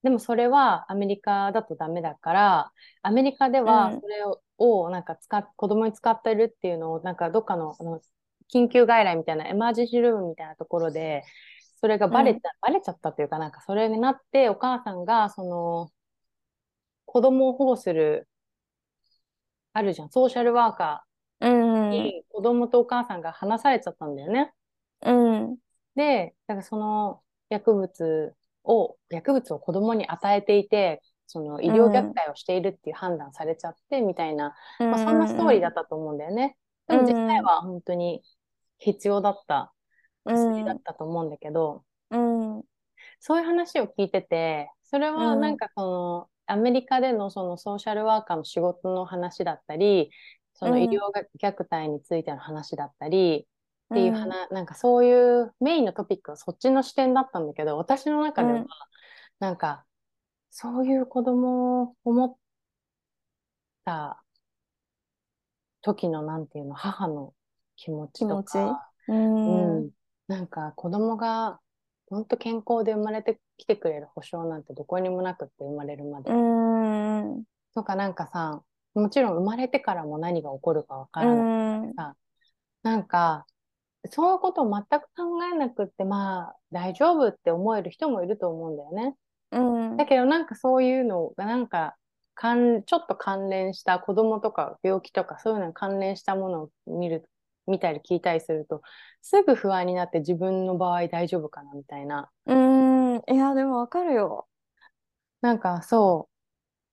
[0.07, 8.01] でもそれはアメリカだとダメだから、アメリカではそれを,、をなんか使っ子供に使ってるっていうのを、なんかどっかのあの
[8.55, 11.25] 緊急外来みたいな、エマージェンシールームみたいなところで、
[11.81, 15.91] それがバレちゃ、うん、バレちゃったというか、なんかそれになって、お母さんが、その、
[17.05, 18.29] 子供を保護する、
[19.73, 24.53] あるじゃん、ソーシャルワーカーに子供とお母さんが離されちゃったんだよね。
[25.03, 25.57] うん。
[25.97, 36.57] で、だからその薬物を、薬物を子供に与えていて、その医療虐待をしているっていう判断されちゃってみたいな、うん、まあ、そんなストーリーだったと思うんだよね。
[36.87, 38.23] でも実際は本当に
[38.79, 39.73] 必要だった
[40.25, 42.63] 薬だったと思うんだけど、うん、
[43.19, 50.11] そういう話を聞いてて、それはなんかその、アメリカでのそのソーシャルワーカーの仕事の話だったり、
[50.55, 51.01] その医療
[51.43, 53.49] 虐待についての話だったり、
[53.95, 58.65] っていう話、うん、なんかそういうメインのトピックはそっちの視点だったんだけど、私の中では、
[59.39, 59.85] なんか、
[60.51, 62.37] そういう子供を思っ
[63.85, 64.23] た
[65.83, 67.33] 時の、なんていうの、母の
[67.77, 69.91] 気持ちとか、うん、うん、
[70.27, 71.61] なんか子供が
[72.09, 76.33] 本当健康で生まれてきてくれる保証なんてどこにもなくって生まれるまで。
[76.33, 77.45] うん
[77.75, 78.63] とかなんかさ、
[78.95, 82.17] もちろん生まれてからも何が起こるかわからないさ、
[82.83, 83.47] なんか
[84.11, 89.17] そういうことを全く考えなくって、まあ、大丈夫って思える人もいると思うんだよね。
[89.53, 91.97] うん、だけど、なんかそういうのが、なんか、
[92.35, 97.29] かんちょっと関連した子供とか病気とかそういうのに関連したものを見る、
[97.67, 98.83] 見たり聞いたりすると、
[99.23, 102.31] すぐ不安になって自分の場合大丈夫かなみたいな。
[102.47, 104.47] うん、いや、でもわかるよ。
[105.41, 106.29] なんかそ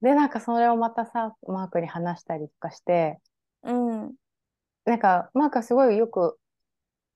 [0.02, 0.06] う。
[0.06, 3.20] で、なんかそれをまたさ、マークに話したりとかして、
[3.64, 4.16] うん。
[4.86, 6.38] なんか、マークはすごいよく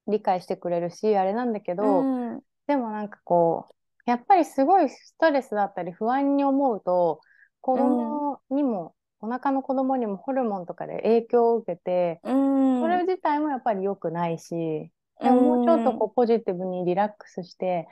[0.08, 3.74] 理解してくれるし、あれなんだけど、うん、でもなんかこう、
[4.10, 7.20] やっぱりすごいストレスだったり不安に思うと、
[7.62, 14.92] 子供にも、うん、お腹の子供にもホルモンとかで影響を受けて、うん、それ自体もやっぱり良くないし、
[15.22, 17.88] でももうちょっとこうポジティブにリラックスして、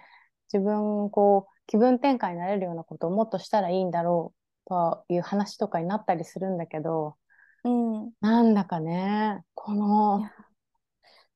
[0.54, 4.34] 自分こう気分転換になれるようなことをもっとしたらいいんだろ
[4.66, 7.16] うという話とかになったりするんだけど、
[7.64, 10.30] うん、なんだかね、この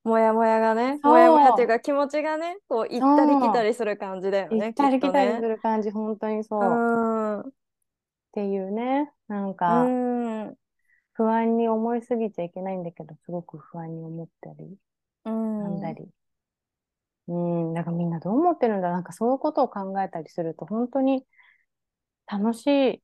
[0.02, 4.66] もやもやがね、もやもやっていうか気持ちがね、こう行ったり来たりする感じだよね。
[4.66, 6.62] 行ったり来たりする感じ、本当にそう。
[6.62, 7.52] うん
[8.30, 9.84] っていうね、なんか、
[11.14, 14.76] 不安に思いすぎちゃいけないんだけど、すごく不安に思ったり、
[15.24, 16.08] なんだり。
[17.26, 17.32] う
[17.70, 21.24] ん、だからみんなどう思ってるんだなんかそういうことを考えたりすると、本当に
[22.26, 23.02] 楽しい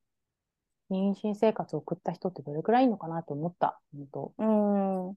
[0.90, 4.32] 妊娠生活を送った人ってどれくらいいいのかなと思った、本当。
[4.38, 4.44] う
[5.12, 5.14] ん。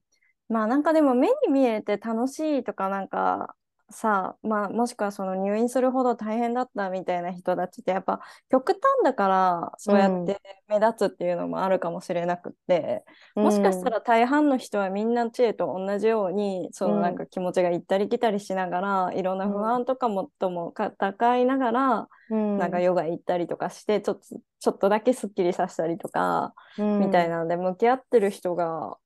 [0.49, 3.55] まあなんかでも目に見えて楽しいとかなんか
[3.91, 13.03] さまあもしくはその入院するほど大変だったみたいな人たちってやっぱ極端だからそうやって目立つっていうのもあるかもしれなくって、
[13.35, 24.21] うん、もしかしたら大半の人はみんな知恵と同じようにそのなんか気持ちが行ったり来たりしながら、うん、いろんな不安とかもとも戦いながら、うん、なんかヨガ行ったりとかしてちょっと
[24.61, 28.97] ちょっとだけすっきりさせたりとか、みたいなので向き合ってる人が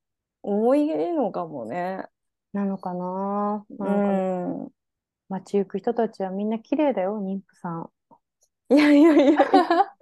[0.43, 2.05] 多いのかもね。
[2.51, 4.71] なのかななんか、うん、
[5.29, 7.89] 街行く人たちはみんな綺麗だよ、妊婦さん。
[8.69, 9.39] いやいやいや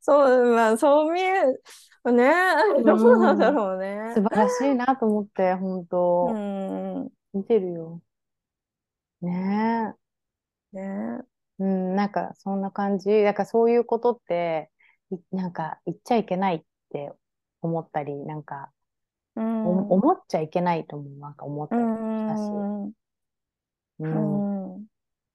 [0.00, 1.44] そう、まあ、そう見え、
[2.10, 2.32] ね、
[2.84, 4.12] どうなんだろうね。
[4.14, 6.32] 素晴らしいなと思って、本当。
[6.32, 7.10] うん。
[7.32, 8.02] 見てるよ。
[9.20, 9.94] ね
[10.74, 10.76] え。
[10.76, 11.20] ね
[11.60, 13.22] うん、なんかそんな感じ。
[13.22, 14.72] だからそういうことって、
[15.30, 17.12] なんか言っちゃいけないって
[17.60, 18.72] 思ったり、なんか
[19.36, 21.88] うん、思っちゃいけないともなんか思ったりし
[22.26, 22.40] たし。
[23.98, 24.44] うん、
[24.76, 24.86] うん、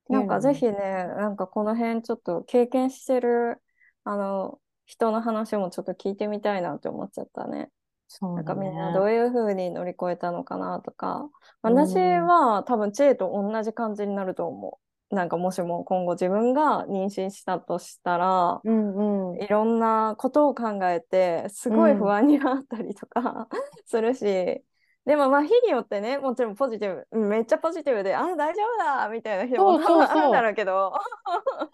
[0.10, 3.62] なんかぜひね、なんかこの辺ちょっと経験してる
[4.04, 7.70] あの人の話もちょっと聞いてみたいなって思っちゃったね。
[8.08, 9.06] そうだなんかみんなどね。
[9.06, 11.30] ういうふうに乗り越えたのかなとか、
[11.64, 12.28] う私ん。
[12.28, 14.87] は多分チェイと同じ感じになると思う。
[15.10, 19.44] なんかもしも今後自分が妊娠したとしたら、うんうん。
[19.44, 22.12] いろんなことを考えて、すごい不うん。
[22.12, 23.48] 安になったりとか
[23.86, 24.64] するし、
[25.06, 30.42] でもまあ日によってね、もちろんポジティブ、うんめっちゃポジティブで、あ、大丈夫だみたいな日もそう多分あるんだ。
[30.42, 30.94] ろうけど、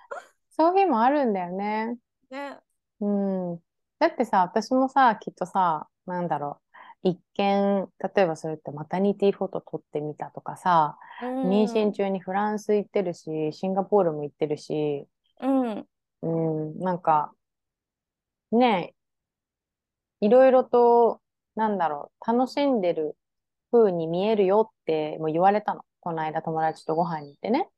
[0.50, 1.98] そういう日もあるんだよね。
[2.30, 2.60] ね。
[3.00, 3.08] う
[3.56, 3.60] ん。
[4.00, 6.73] だってさ、私もさ、きっとさ、なんだろう。
[7.04, 15.08] 一見、例えばそれってマタニティフォト撮ってみたとかさ、う妊娠ん、中にフランス行ってるし、シンガポールも行ってるし、
[15.40, 15.88] うん、
[16.24, 17.36] うん、なんか、
[18.52, 18.94] ね、
[20.22, 21.22] いろいろと、
[21.56, 23.16] なんだろう、楽しんでる
[23.72, 25.86] 風に見えるよってもう言われたの。
[26.02, 27.70] この間友達とご飯に行ってね。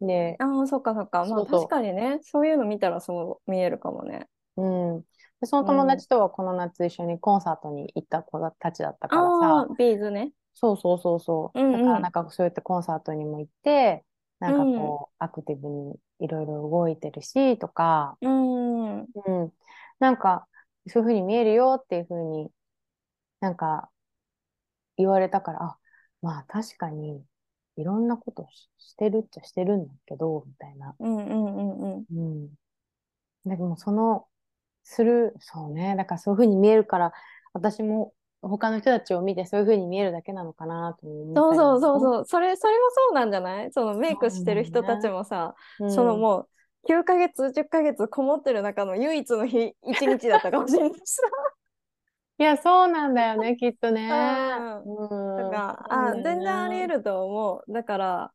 [0.00, 1.24] で、ああ、そっかそっか。
[1.26, 4.28] まあ確かにね、そういうの見たらそう見えるかもね。
[4.56, 4.62] う。
[4.62, 5.06] うん。
[5.40, 5.96] で、その友うん。
[5.96, 10.32] 達とはこの夏一緒にコンサートに行った子たちだったからさ、ああ、ビーズね。
[10.54, 11.60] そうそうそうそう。
[11.60, 12.04] うだからんうん。
[12.04, 14.04] なんかそうやってコンサートにも行って、
[14.38, 14.96] なんかうん。
[14.96, 19.08] こう、アクティブにいろいろ動いてるし、とか、うん。
[19.26, 19.52] うん。
[19.98, 20.48] なんか、
[20.88, 22.52] そういうふうに見えるよっていうふうに
[23.40, 23.90] なんか
[24.96, 25.78] 言われたから、あ、
[26.22, 27.24] まあ確かに、
[27.76, 30.96] いろんなことし、してるっちゃしてるんだけど、みたいな。
[31.00, 32.06] うんうんうんうん。
[32.10, 32.54] うん。
[33.46, 34.28] でもその、
[34.84, 35.96] する、そうね。
[35.96, 37.12] だからそういうふうに見えるから、
[37.52, 38.12] 私も
[38.42, 42.00] 他の人たちを見てそういうふうに見えるだけなのかなと思っそうそうそうも。
[42.00, 42.24] そう。
[42.26, 43.72] それ、それもそうなんじゃない？
[43.72, 45.10] そのメイクしてる人たちね。
[45.10, 45.54] もさ、
[45.86, 46.20] そのうん。
[46.20, 46.48] もう
[46.86, 51.20] 9ヶ月、10ヶ月こもってる中の唯一の日、1日だったかもしれないし
[52.38, 54.02] いや、そうなんだよね、きっとね。
[54.08, 54.82] さ。
[54.84, 55.06] うん。
[55.06, 55.06] うん。
[55.06, 56.88] そだから、あ、全然ありよね。
[56.88, 57.72] 得ると思う。
[57.72, 58.32] だから、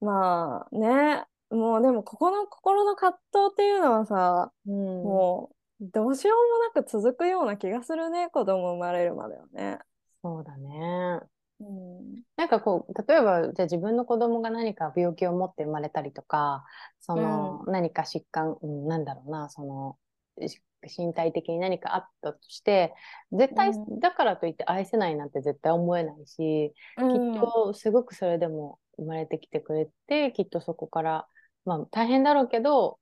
[0.00, 5.22] まあね、もうでもここの心の葛藤っていうのはさ、うん。
[5.22, 6.38] もうどうしよう
[6.74, 9.78] もなく続くような気がするね、子供生まれるまではね。
[10.22, 11.20] そうだね。
[11.60, 12.22] うん。
[12.36, 16.64] なんかこう、例えば、じゃあ自分の子供が何か病気を持って生まれたりとか、
[17.00, 17.72] そうのん。
[17.72, 19.98] 何か疾患、うん、なんだろうな、その
[20.46, 20.60] し
[20.98, 22.94] 身体的に何かあったとして、
[23.32, 24.00] 絶対うん。
[24.00, 26.74] だからといって愛せないなんて絶対思えないし、
[27.08, 27.20] きっ。
[27.32, 31.28] とすごくそれでも生まれてきてくれて、きっとそこから、
[31.64, 32.98] まあ大変だろうけど、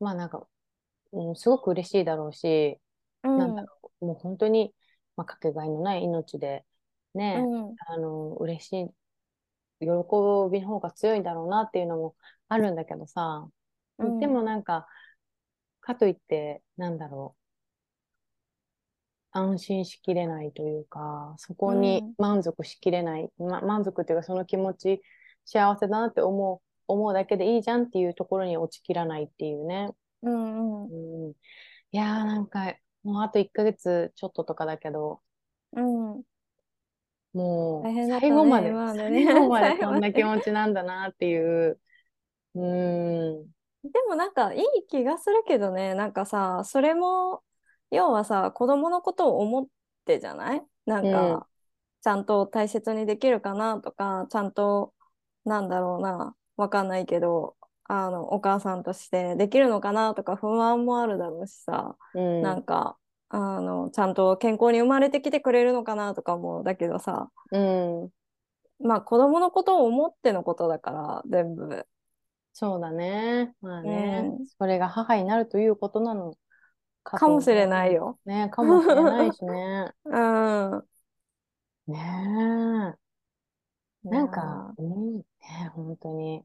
[0.00, 0.46] まあなんか、
[1.12, 2.80] うん、すごく嬉しいだろうし、
[3.36, 3.70] なんだうん。
[3.82, 4.74] ろう、もう本当に、
[5.16, 6.66] まあ、かけがえのない命で、
[7.14, 7.78] ね、うん。
[7.88, 8.88] あの、嬉しい、
[9.80, 9.86] 喜
[10.52, 12.16] びの方が強いんだろうなっていうのも
[12.48, 13.48] あるんだけどさ、
[14.20, 14.28] でうん。
[14.28, 14.88] もなんか、
[15.80, 17.36] かといって、なんだろ
[19.34, 22.14] う、安心しきれないというか、そこにうん。
[22.18, 25.02] 満足しきれない、ま、満足っていうかその気持ち、
[25.44, 29.90] 幸せだなって思う、思うだけでいいじゃんっていうところに落ちきらないっていうね。
[30.22, 30.84] うん。
[30.84, 30.92] うん。
[31.28, 31.36] うん、い
[31.92, 35.22] やーなんか、もうあと1ヶ月ちょっととかだけど、
[35.72, 36.24] うん。
[37.32, 39.24] もう大変だったね、最後まで、今までね。
[39.24, 40.22] 最後まで 最後こんな気。
[40.22, 41.80] 持ちなんだなっていう、
[42.54, 43.52] うーん、
[43.84, 47.42] でもなんかいい気がするけどね、なんかさ、それも、
[47.90, 49.66] 要はさ、子供のことを思っ
[50.04, 50.62] てじゃない？
[50.86, 51.48] なうん、んか、
[52.02, 54.94] ちゃんと大切にできるかなとか、ちゃんと、
[55.44, 68.12] なんだろうな、わかんないけど、あの、お母さんとしてできるのかなとか不安もあるだろうしさ、うん、なんか、あの、ちゃんと健康に生まれてきてくれるのかなとかも、だけどさ、うん、
[68.80, 71.86] まあ子供のことを思ってのことだから、全部。
[72.52, 73.54] そうだね。
[73.60, 74.46] まあうね、ん。
[74.58, 76.36] それが母になるということなの
[77.02, 78.18] かとかもしれない思よ。
[78.24, 78.28] う。
[78.28, 79.92] ね、かもしれないしね。
[80.04, 80.18] う
[80.78, 80.88] ん。
[81.86, 81.96] ね
[84.04, 84.08] え。
[84.08, 85.24] なんか、ーうん、ね、
[85.74, 86.44] 本当に。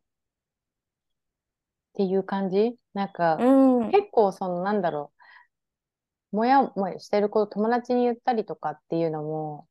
[1.97, 2.77] っていう感じ？
[2.93, 3.91] なんか、うん。
[3.91, 5.12] 結構その、なんだろ
[6.31, 9.67] う、もやもやしてること友達に言ったりとかっていうのも、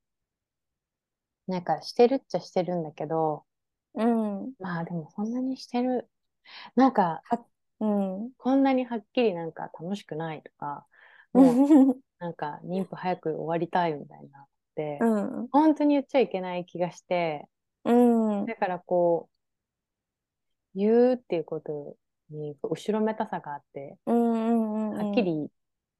[1.48, 3.44] なんかしてるっちゃしてるんだけど、
[3.94, 4.54] うん。
[4.58, 6.08] まあでもそんなにしてる。
[6.76, 7.46] なんか、は、
[7.80, 8.32] うん。
[8.38, 10.86] こんなにはっきりなんか楽しくないとか、
[11.34, 11.62] もう
[12.18, 14.48] なんか妊婦早く終わりたいみたいなっ
[14.98, 15.08] うて、
[15.44, 15.50] ん。
[15.52, 17.48] 本当に言っちゃいけない気がして、
[17.84, 18.40] うん。
[18.42, 18.46] うん。
[18.46, 19.30] だからこ
[20.74, 21.96] う、言うっていうこと
[22.30, 24.92] に後ろめたさがあって、うん。
[24.92, 24.98] うん。
[24.98, 25.50] はっきり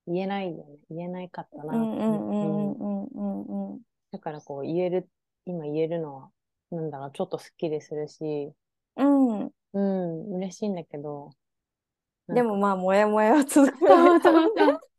[0.07, 0.79] 言えないよね。
[0.91, 1.71] 言えないかったうん。
[1.71, 1.97] なって。
[1.99, 2.29] うん。
[2.31, 2.75] ううん。
[2.75, 3.05] ん。
[3.07, 3.73] うん。
[3.73, 3.81] うん。
[4.13, 5.09] だからこう言える、
[5.45, 6.31] 今言えるのは、
[6.71, 8.53] なんだろう、ちょっとスッキリするし、
[8.97, 9.53] うん。
[9.73, 11.31] うん、嬉しいんだけど、
[12.29, 13.79] でもまあ、もやもやは続く。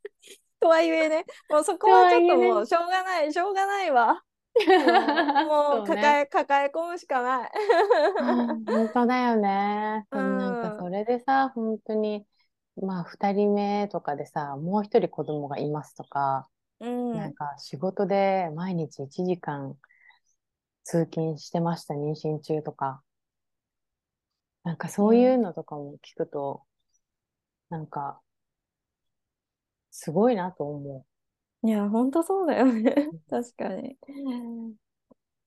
[0.60, 2.28] とはいえね、もうそことはちょっ。
[2.28, 4.24] ともう、しょうがない、しょうがないわ。
[4.66, 5.92] もう、もうそうね。
[5.96, 7.52] 抱え、抱え込むしかない。
[8.18, 10.08] うん本当だよね。
[10.12, 10.78] うでもなんかん。
[10.78, 12.28] それでさ、本当に、
[12.82, 19.80] まあ二人目とかでさ、もう一人子供がいますとか、うんなんか仕事で毎日1時間
[20.84, 23.04] 通勤してました、妊娠中とか。
[24.64, 26.64] なんかそういうのとかも聞くと、
[27.70, 28.22] なんか、
[29.92, 31.06] すごいなと思
[31.64, 33.20] いや、ほんとそうだよねう。
[33.30, 33.98] 確かに。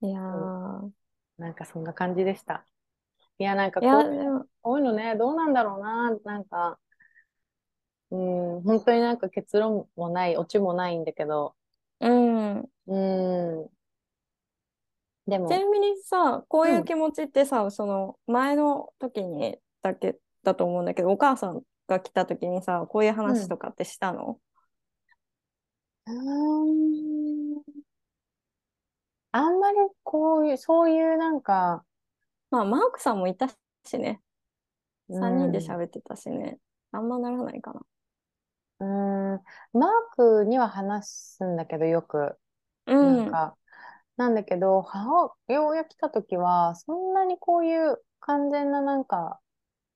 [0.02, 0.86] いやー。
[0.86, 0.92] う。
[1.38, 2.66] なんかそんな感じでした。
[3.38, 6.10] いや、なんかいや、こういう、でも、こういうのね、どうなんだろうな。
[6.24, 6.78] なんか、
[8.10, 11.54] うん、本当になんか結論もない、オチもないんだけど、
[12.00, 12.58] うん。
[12.86, 12.96] う
[13.66, 13.70] ん。
[15.26, 24.40] でも、ちなみにさ、こうういうん気持ちってさ、その前の時にだけだと思うんだけど、お母さんが来た時にさ、こういう話とかってしたの、
[26.06, 26.14] うー
[27.60, 27.82] ん
[29.32, 31.84] あんまりこういう、そういうなんか、
[32.50, 33.48] まあ、マークさんもいた
[33.84, 34.22] しね。
[35.08, 36.58] うん3人で喋ってたしね。
[36.92, 37.80] あんまならないかな。
[38.80, 38.86] うー
[39.38, 42.38] ん、マークには話すんだけど、よく。
[42.86, 43.26] うなんん。
[43.26, 43.56] か、
[44.16, 49.40] なんだけど、母親来た時は、そんなにこういう完全ななんか、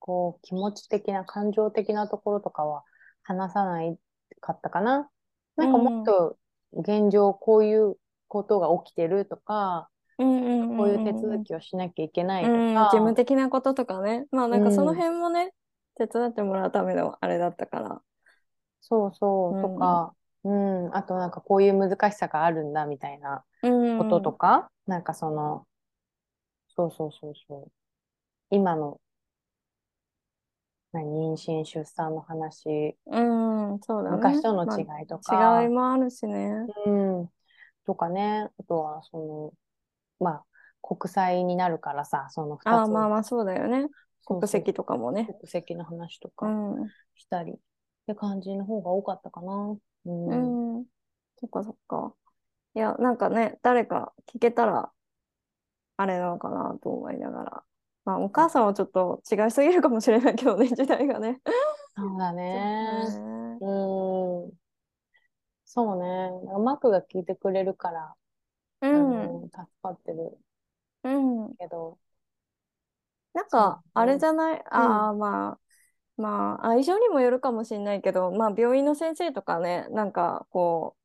[0.00, 2.84] こう、気持ち的な、感情的なところとかは
[3.24, 3.98] 話さない
[4.40, 5.10] かったかな。
[5.56, 6.36] なんかもっと
[6.72, 7.96] 現状、こういう
[8.28, 9.88] ことが起きてるとか、
[10.18, 14.26] うんうんうんこういう手うん続きをしなきゃいけないとうん、か、事務的なこととかね。
[14.30, 15.52] まあなんかそのうん辺もね、
[15.96, 18.02] 手伝ってもらうためのあれだったから。
[18.80, 20.14] そうそう、うんとか、
[20.44, 23.98] うん、あとなんかこういう難しさがあるんだみたいなうん。
[23.98, 25.66] こととか、なんかその、
[26.76, 27.72] そうそうそうそう、
[28.50, 29.03] 今の、何
[31.00, 33.20] 妊娠、出産の話、う
[33.76, 34.16] ん、そうだね。
[34.16, 36.66] 昔とのまあ違いとか、違いもあるしね。
[36.86, 37.30] うん、
[37.86, 39.52] とかね、あとはその、
[40.20, 40.44] まあ、
[40.82, 43.88] 国際になるからさ、そのああ、二つまあまあそうだよね。
[44.24, 45.26] 国籍とかもね。
[45.26, 46.90] 国籍の話とうかん。
[47.16, 47.56] したりっ
[48.06, 49.76] て感じの方が多かったかな。
[50.06, 50.28] うん。
[50.28, 50.86] うん。
[51.38, 52.14] そっかそっか。
[52.74, 54.92] いや、なんかね、誰か聞けたら、
[55.96, 57.64] あれなのかなと思いながら。
[58.04, 61.40] まあ、お母さんはちょっと違いすぎるかもしれないけどね、時代がね。
[61.96, 62.52] そうだね。
[62.52, 64.52] ねうん。
[65.64, 66.30] そうね。
[66.64, 68.16] マックが聞いてくれるから、あ
[68.80, 69.42] うん。
[69.42, 70.38] の、助かってる
[71.02, 71.08] う
[71.48, 71.54] ん。
[71.58, 71.98] けど。
[73.32, 74.62] なんか、あれじゃない？
[74.70, 75.58] ああ、ま
[76.18, 80.96] あ、まあ、愛情にもよるかもしれないけど、まあ、病院の先生とかね、なんか、こ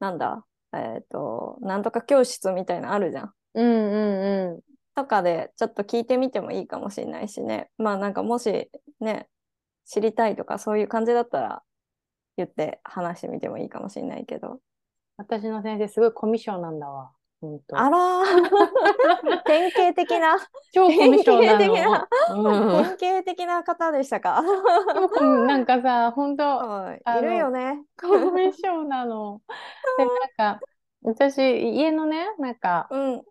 [0.00, 3.34] う、なんだ、えっと、なんとか教室みたいなのあるじゃん。
[3.54, 7.70] うんうんうとかで、ちょっと聞いてみてもいいかもしれないしね。
[7.78, 9.28] まあ、なんか、もし、ね、
[9.84, 11.62] 知りたいとか、そういう感じだったら、
[12.36, 14.60] 言って話してみてもいいかもしれないけど。
[15.16, 17.12] 私の先生、すごいコミュ障なんだわ。
[17.40, 17.78] ほんと。
[17.78, 20.38] あらー 典型的な、
[20.72, 22.80] 超コミュ障な典型の。
[22.80, 22.96] うん。
[22.96, 24.42] 典型的な方でしたか？
[25.20, 27.82] なんかさ、ほんと、はいるよね。
[28.00, 29.40] コミュ障なの。
[29.98, 30.60] で、なんか、
[31.02, 31.38] 私、
[31.74, 33.22] 家のね、なんか、うん。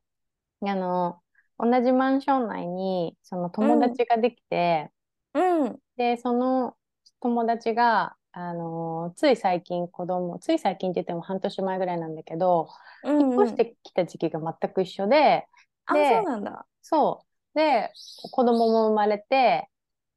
[0.67, 1.20] あの、
[1.61, 4.91] 同じマンション内に、その友達ができて、
[5.33, 5.79] うん。
[5.97, 6.75] で、その
[7.19, 12.69] 友達が、あの、つい最近子供、つい最近って言っても半年前ぐらいなんだけど、
[13.03, 15.47] うん引っ越してきた時期が全く一緒で、
[15.85, 16.65] あ、でそうなんだ。
[16.81, 17.57] そう。
[17.57, 17.91] で、
[18.31, 19.69] 子供も生まれて、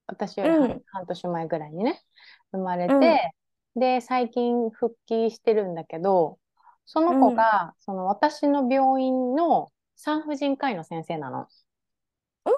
[0.07, 0.55] 私より
[0.93, 2.03] 半,、年前ぐらいにね、
[2.53, 3.35] 生まれて、
[3.77, 6.39] で、最近復帰してるんだけど、
[6.87, 11.47] その子が、その私の病院の産婦人科医の先生なの。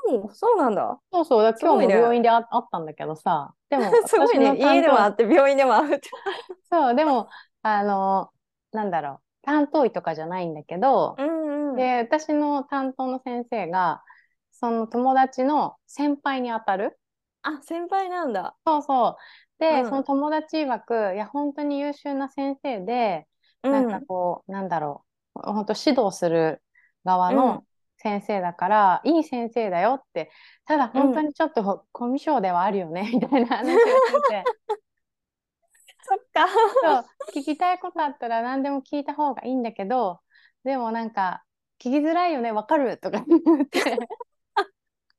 [0.08, 0.98] うん、そうなんだ。
[1.12, 4.56] そうそう、だ今日も病院であ、あったんだけどさ、 でもすごいね。
[4.56, 6.10] 家でもあって、病院でもあるって。
[6.70, 7.28] そう、でも、
[7.62, 8.30] あの、
[8.72, 11.76] なんだろう、担当医とかじゃないんだけど、うんうん。
[11.76, 14.02] で、私の担当の先生が、
[14.50, 16.98] その友達の先輩にあたる。
[17.42, 18.56] あ、先輩なんだ。
[18.66, 19.16] そうそう。
[19.58, 23.26] で、うんその友達曰く、いや、本当に優秀な先生で、
[23.62, 26.62] うなんかこう、なんだろう、本当指導する
[27.06, 27.64] 側の
[27.96, 30.30] 先生だから、いい先生だよって、
[30.66, 34.44] ただ本当にちょっとコミュ障ではあるよね、 みたいな話をしてて、
[36.06, 36.46] そっか。
[36.48, 40.20] そう、聞きたいことあったら何でも聞いた方がいいんだけど、
[40.64, 41.42] でもなんか、
[41.78, 43.80] 聞きづらいよね、わかるとか言って。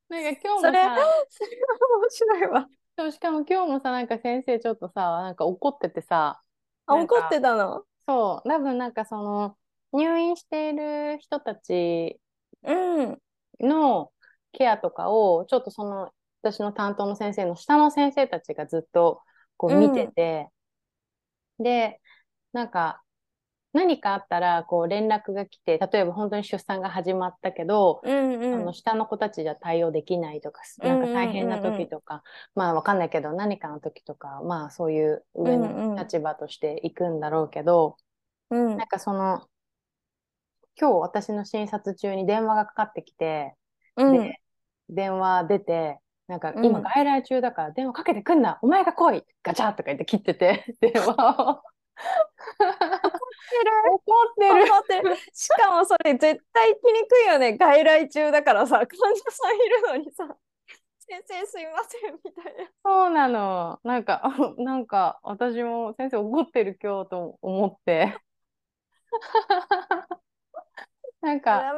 [0.10, 0.96] なんか今日もそれさ、
[1.30, 2.70] それは面白いわ。
[2.98, 6.42] そうしかも今日もさ、なんか先生ちょっとさ、なんか怒っててさ、
[6.86, 7.84] あ、怒ってたの？
[8.08, 9.58] そう、多分なんかその、
[9.94, 12.20] 入院している人たち
[12.64, 13.22] うん。
[13.60, 14.12] の
[14.52, 16.12] ケアとかを、ちょっとその、
[16.42, 19.22] 私の担当の先生の下の先生たちがずっと
[19.58, 20.50] こう見てて、
[21.60, 22.02] で、
[22.54, 23.02] なんか、
[23.74, 28.74] 何かあったら、こう連絡が来て、例えば本当に出産が始まったけど、うんうんあの。
[28.74, 32.24] 下の子たちじゃ対応できないとか、うんうんうんうんなんか大変な時とか、
[32.56, 37.98] まあわかんないけど、何かの時とか、まあそういう上うんうんの立場として行くんだろうけど、
[38.50, 39.46] うんなんかその、
[40.80, 43.56] 今日私の診察中に電話がかかってきて、
[43.96, 44.14] うん。
[44.14, 44.42] で、
[44.90, 46.66] 電話出て、なんかうん。
[46.66, 49.24] 今外来中だから電話かけてくんな、お前が来い。
[49.44, 51.62] ガチャとか言って切ってて、 電話を。
[53.90, 54.64] 怒ってる。
[54.66, 55.16] 怒ってる。
[55.34, 57.58] しかもそれ絶対来にくいよね。
[57.58, 58.78] 外来中だからさ。
[58.78, 60.38] 患者さんいるのにさ。
[61.10, 62.70] 先生すいませんみたいな。
[62.84, 63.80] そうなの。
[63.84, 64.30] なんか、あ
[64.62, 68.16] なんか私も先生怒ってる今日と思って。
[71.28, 71.74] なんか、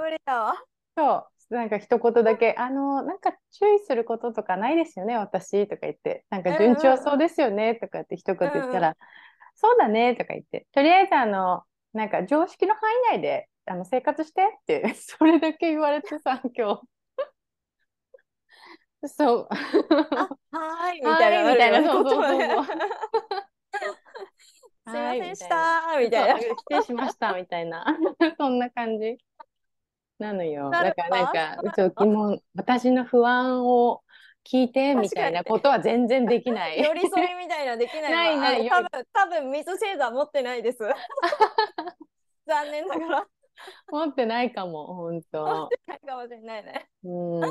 [0.96, 8.96] そう、なんか一言だけ、あの、なんか注意することとかないですよね、私とか言って、なんか順調そうですよねとかって一言言ったら、
[9.56, 12.82] そうだねとか言って、とりあえずあの、なんか常識の範
[13.14, 16.82] 囲内であの生活してって、 それだけ言われてさ、 今日。
[19.08, 19.48] そう。
[19.50, 22.66] はーいみたいなはーいみたいなそうそうそう
[24.90, 26.40] すいませんでしたみたいな。
[26.40, 27.86] 失礼しましたみたいな。
[28.38, 29.18] そんな感じ
[30.20, 30.70] なのよ。
[30.70, 34.02] だからなんかそう疑問私の不安を
[34.50, 36.78] 聞いてみたいなことは全然できない。
[36.82, 38.70] 寄り添いみたいなのできないわないない。
[38.70, 40.80] 多分多分水星座持ってないです。
[42.46, 43.28] 残念ながら。
[43.92, 46.90] 持ってないかも本持当ってないかもしれないね。
[47.04, 47.42] うん。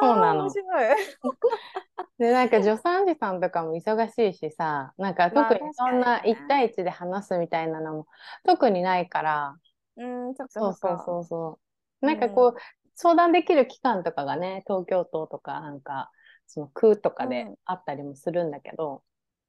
[0.00, 0.48] そうなの。
[2.18, 6.40] でなんか助産師さんとかも忙しいしさなんか特にまあそんな確かにね。
[6.40, 8.06] 1対1で話すみたいなのも
[8.44, 9.56] 特にないから。
[9.96, 10.74] うんそうそうう
[11.04, 11.63] そうそう。
[12.04, 12.60] なんかこう、
[12.94, 16.10] 相談できる機関とかがね、東京都とか、なんか、
[16.46, 19.02] その区とかでうんあったりもするんだけど、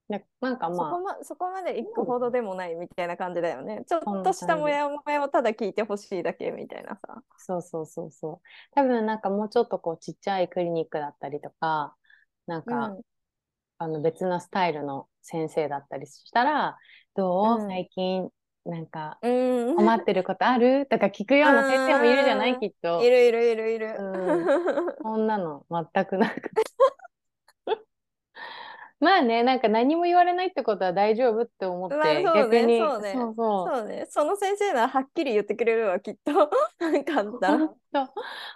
[0.08, 3.84] ねなんかそこまあ、まそこまで行くほどでもないみたいな感じだよね。
[3.88, 7.24] ちょっとした感じもやもやをただ聞いてほしいだけみたいなさ。
[7.38, 8.48] そうそうそうそう。
[8.76, 11.96] 多分なんかもうちょっとこう、ちっちゃいクリニックだったりとか、
[12.46, 13.02] なんか、うん
[13.78, 16.78] あの別なスタイルの先生だったりしたら、
[17.14, 18.30] どう、うん最近、
[18.66, 19.30] なんか、う
[19.74, 20.88] ん、困ってることある？
[20.88, 23.10] とか聞くような先生もいるじゃなうんいきっとい。
[23.10, 23.88] るいるいるいる。
[23.92, 26.50] う そんなの全くなく。
[29.00, 33.68] まあね、なんか何も言われないってことは大丈夫って思って、まあね逆に、そうねそうそう。
[33.68, 34.06] そうね。
[34.10, 36.50] その先生ならはっきり言ってくれるわ、きっと。
[36.80, 37.58] なんかあった
[37.92, 38.14] ら。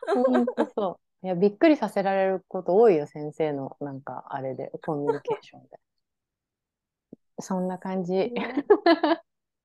[0.08, 1.26] 本当、そう。
[1.26, 5.78] いや、びっくりさせられること多いよ、先生の、なんか、あれで、コミュニケーションで。
[7.42, 8.34] そんな感じ。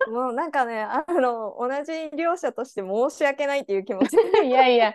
[0.12, 4.14] もうなんかね、あの、同じ両者として申し訳ないっていう気持ち。
[4.46, 4.94] いやいや、い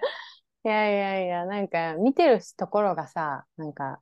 [0.63, 3.99] やいやいや、なんか、見てるところがさ、なんか、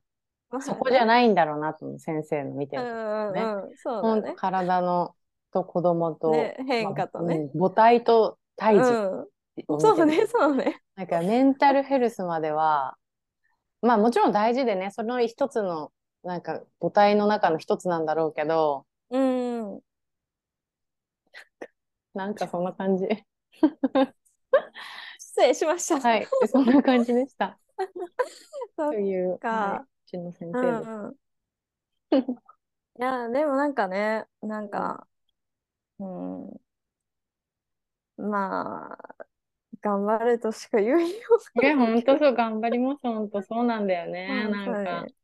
[0.60, 1.06] そこじゃい。
[1.06, 2.88] ないんだろうなと先生の見てると。
[2.88, 3.76] うんうんねうん。
[3.76, 4.34] そう。
[4.36, 5.14] 体の
[5.52, 7.36] と子供と、ね変化とね。
[7.36, 9.80] うん母体と胎児うん。
[9.80, 10.80] そうね、そうね。
[10.96, 12.96] なんかメンタルヘルスまでは、
[13.82, 15.92] まあもちろん大事でね、その一つの、
[16.24, 19.47] なんか母体の中の一つなんだろうけど、うん。
[22.18, 23.06] なんかそんな感じ。
[25.18, 26.00] 失礼しました。
[26.00, 27.56] はい、そんな感じでした。
[28.76, 30.90] という、かはいうちの先う生です。
[30.90, 31.16] んうん。
[32.98, 35.06] いや、でもなんかね、なんか、
[35.98, 36.60] うん。
[38.16, 39.14] まあ、
[39.82, 40.96] 頑張るとしか言いよ
[41.56, 42.12] ういや、がないけど。
[42.14, 44.26] ほんとそう、頑張ります、ほんとそうなんだよね。
[44.26, 45.14] 本当なんか、に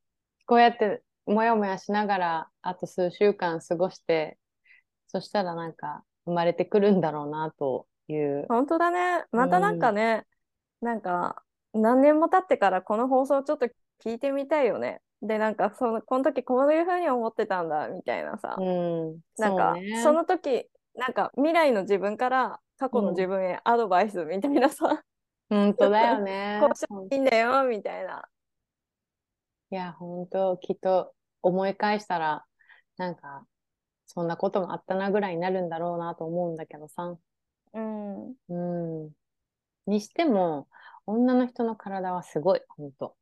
[0.47, 4.38] こうやってもやもやしながら、あと数週間過ごして、
[5.09, 8.47] そしたらなんか、生まれてくるんだろうな、という。
[8.49, 9.25] 本当だね。
[9.33, 10.27] またなんかね、
[10.81, 13.66] なんか、何年も経ってからこの放送ちょっと
[14.05, 15.01] 聞いてみたいよね。
[15.22, 18.57] で、なんか、その、この時こういうふうに思ってたんだ、みたいなさ。
[18.59, 25.03] うん、なんか、そその時、なんか、未来の自分から過去の自分へアドバイスみたいなさ、
[25.49, 26.59] 本当だよね。
[26.62, 28.29] こうしたらいいんだよ、みたいな。
[29.70, 32.45] いや、本当、きっと思い返したら、
[32.97, 33.47] なんか、
[34.14, 37.16] そんなこともあったなぐらいになるんだろうなと思うんだけどさ。
[37.72, 38.34] うん。
[38.48, 39.10] うん。
[39.86, 40.68] にしても、
[41.06, 43.16] 女の人の体はすごい、本当、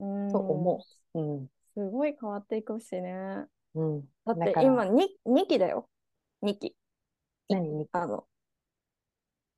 [0.00, 0.84] うんと思
[1.14, 1.20] う。
[1.20, 1.48] うん。
[1.74, 3.44] すごい変わっていくしね。
[3.74, 4.00] うん。
[4.24, 5.88] だって今 2, 2期だよ。
[6.42, 6.74] 2期。
[7.48, 8.24] 何にあの、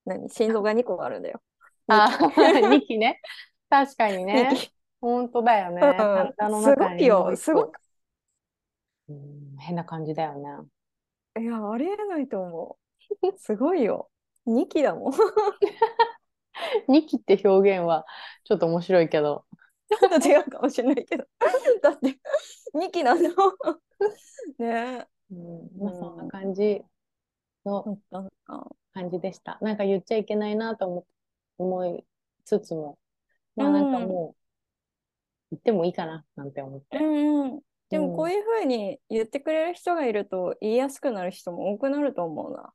[0.05, 0.28] 何？
[0.28, 1.40] 心臓が2個あるんだよ。
[1.86, 3.20] あ、2 期ね。
[3.68, 4.51] 確かにね
[5.01, 5.80] 本当だよね。
[6.38, 7.82] うんすごいよすごく
[9.13, 11.43] うん、変な感じだよね。
[11.43, 12.79] いや、ありえないと思
[13.23, 13.33] う。
[13.39, 14.11] すごいよ。
[14.47, 15.13] 2期だもん。
[15.13, 15.17] ち
[16.89, 18.07] 2期って表現は
[18.45, 19.45] ちょっと面白いけど。
[20.05, 21.27] ょっと違うかもしれないけど。
[21.83, 22.19] だって、
[22.75, 23.57] 2期なんだもん。
[24.59, 26.83] ねうん、まあうんそんな感じ
[27.65, 27.99] の
[28.93, 29.59] 感じでした。
[29.61, 31.07] なんか言っちゃいけないなと思
[31.59, 32.05] 思い
[32.45, 32.99] つつも、
[33.57, 34.43] まあなんかもう
[35.53, 36.99] 言ってもいいかななんて思って。
[36.99, 37.61] うんうん。
[37.93, 42.72] でもこういうふうに言ってくれる人がいると言いやすくなる人も多くなると思うな。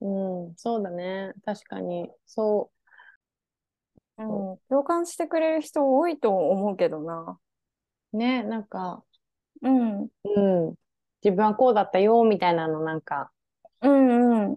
[0.00, 1.32] うん、そうだね。
[1.44, 2.08] 確かに。
[2.24, 2.70] そ
[4.18, 7.40] うん、共感してくれる人多いと思うけどな。
[8.12, 8.16] う。
[8.16, 9.02] ね、なんか、
[9.60, 10.02] うん。
[10.02, 10.74] うん。
[11.24, 13.32] 自分はこうだったよ、みたいなのなんか
[13.80, 14.56] うんうん。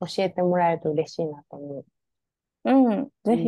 [0.00, 1.84] 教えてもらえると嬉しいなと思
[2.64, 3.08] うん。
[3.24, 3.44] ぜひ、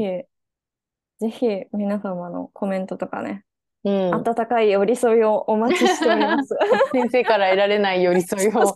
[1.20, 3.44] ぜひ皆様のコメントとかね、
[3.84, 3.90] う。
[3.90, 4.14] うん。
[4.14, 6.56] 温かい寄り添いをお待ちしております。
[6.92, 8.74] 先生から得られない寄り添いを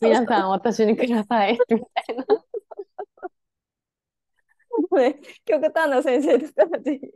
[0.00, 1.58] 皆さん私にください。
[1.68, 2.24] みたいな。
[4.92, 7.08] ね、極端な先生ですから、ぜひ。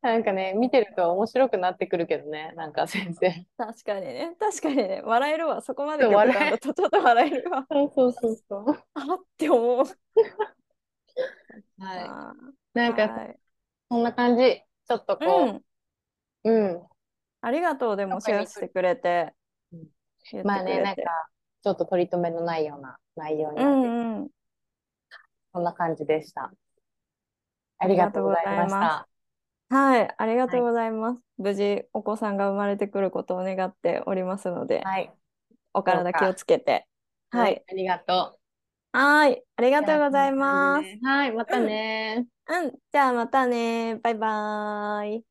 [0.00, 3.46] なんかね、見てると面白くなってくるけどね、なんか先生。
[3.56, 5.60] 確かにね、確かにね、笑えるわ。
[5.60, 7.66] そこまで極端だとちょっと笑えるわ。
[7.68, 8.66] そうそうそう。
[8.94, 9.84] あって思う。
[11.78, 11.98] はい。
[12.08, 12.34] あ
[12.74, 13.38] なんか、ーはい
[13.90, 14.62] そんな感じ。
[14.86, 15.62] ちょっとうこん。
[16.44, 16.88] う、うん。
[17.40, 19.34] ありがとう、でもシェアしてくれて。
[19.72, 19.86] うん
[20.30, 21.02] 言ってまあね、なんか、
[21.62, 24.30] ちょっと取り留めのないような内容にうなって、んうん。
[25.52, 26.52] そんな感じでした。
[27.78, 29.06] ありがとうございましありがとうございま
[29.70, 29.76] た。
[29.76, 31.20] はい、ありがとうございます。
[31.36, 35.12] 無事、お子さんが生まれてくることを願っておりますので、はい。
[35.74, 36.86] お体気をつけて。
[37.30, 37.64] はい。。
[37.70, 38.38] ありがと
[38.92, 39.70] はい、ありう。
[39.70, 40.98] がとうございます。
[41.04, 42.26] はい、またね。
[42.48, 43.96] うん、じゃあまたね。
[43.96, 45.27] バイバーイ。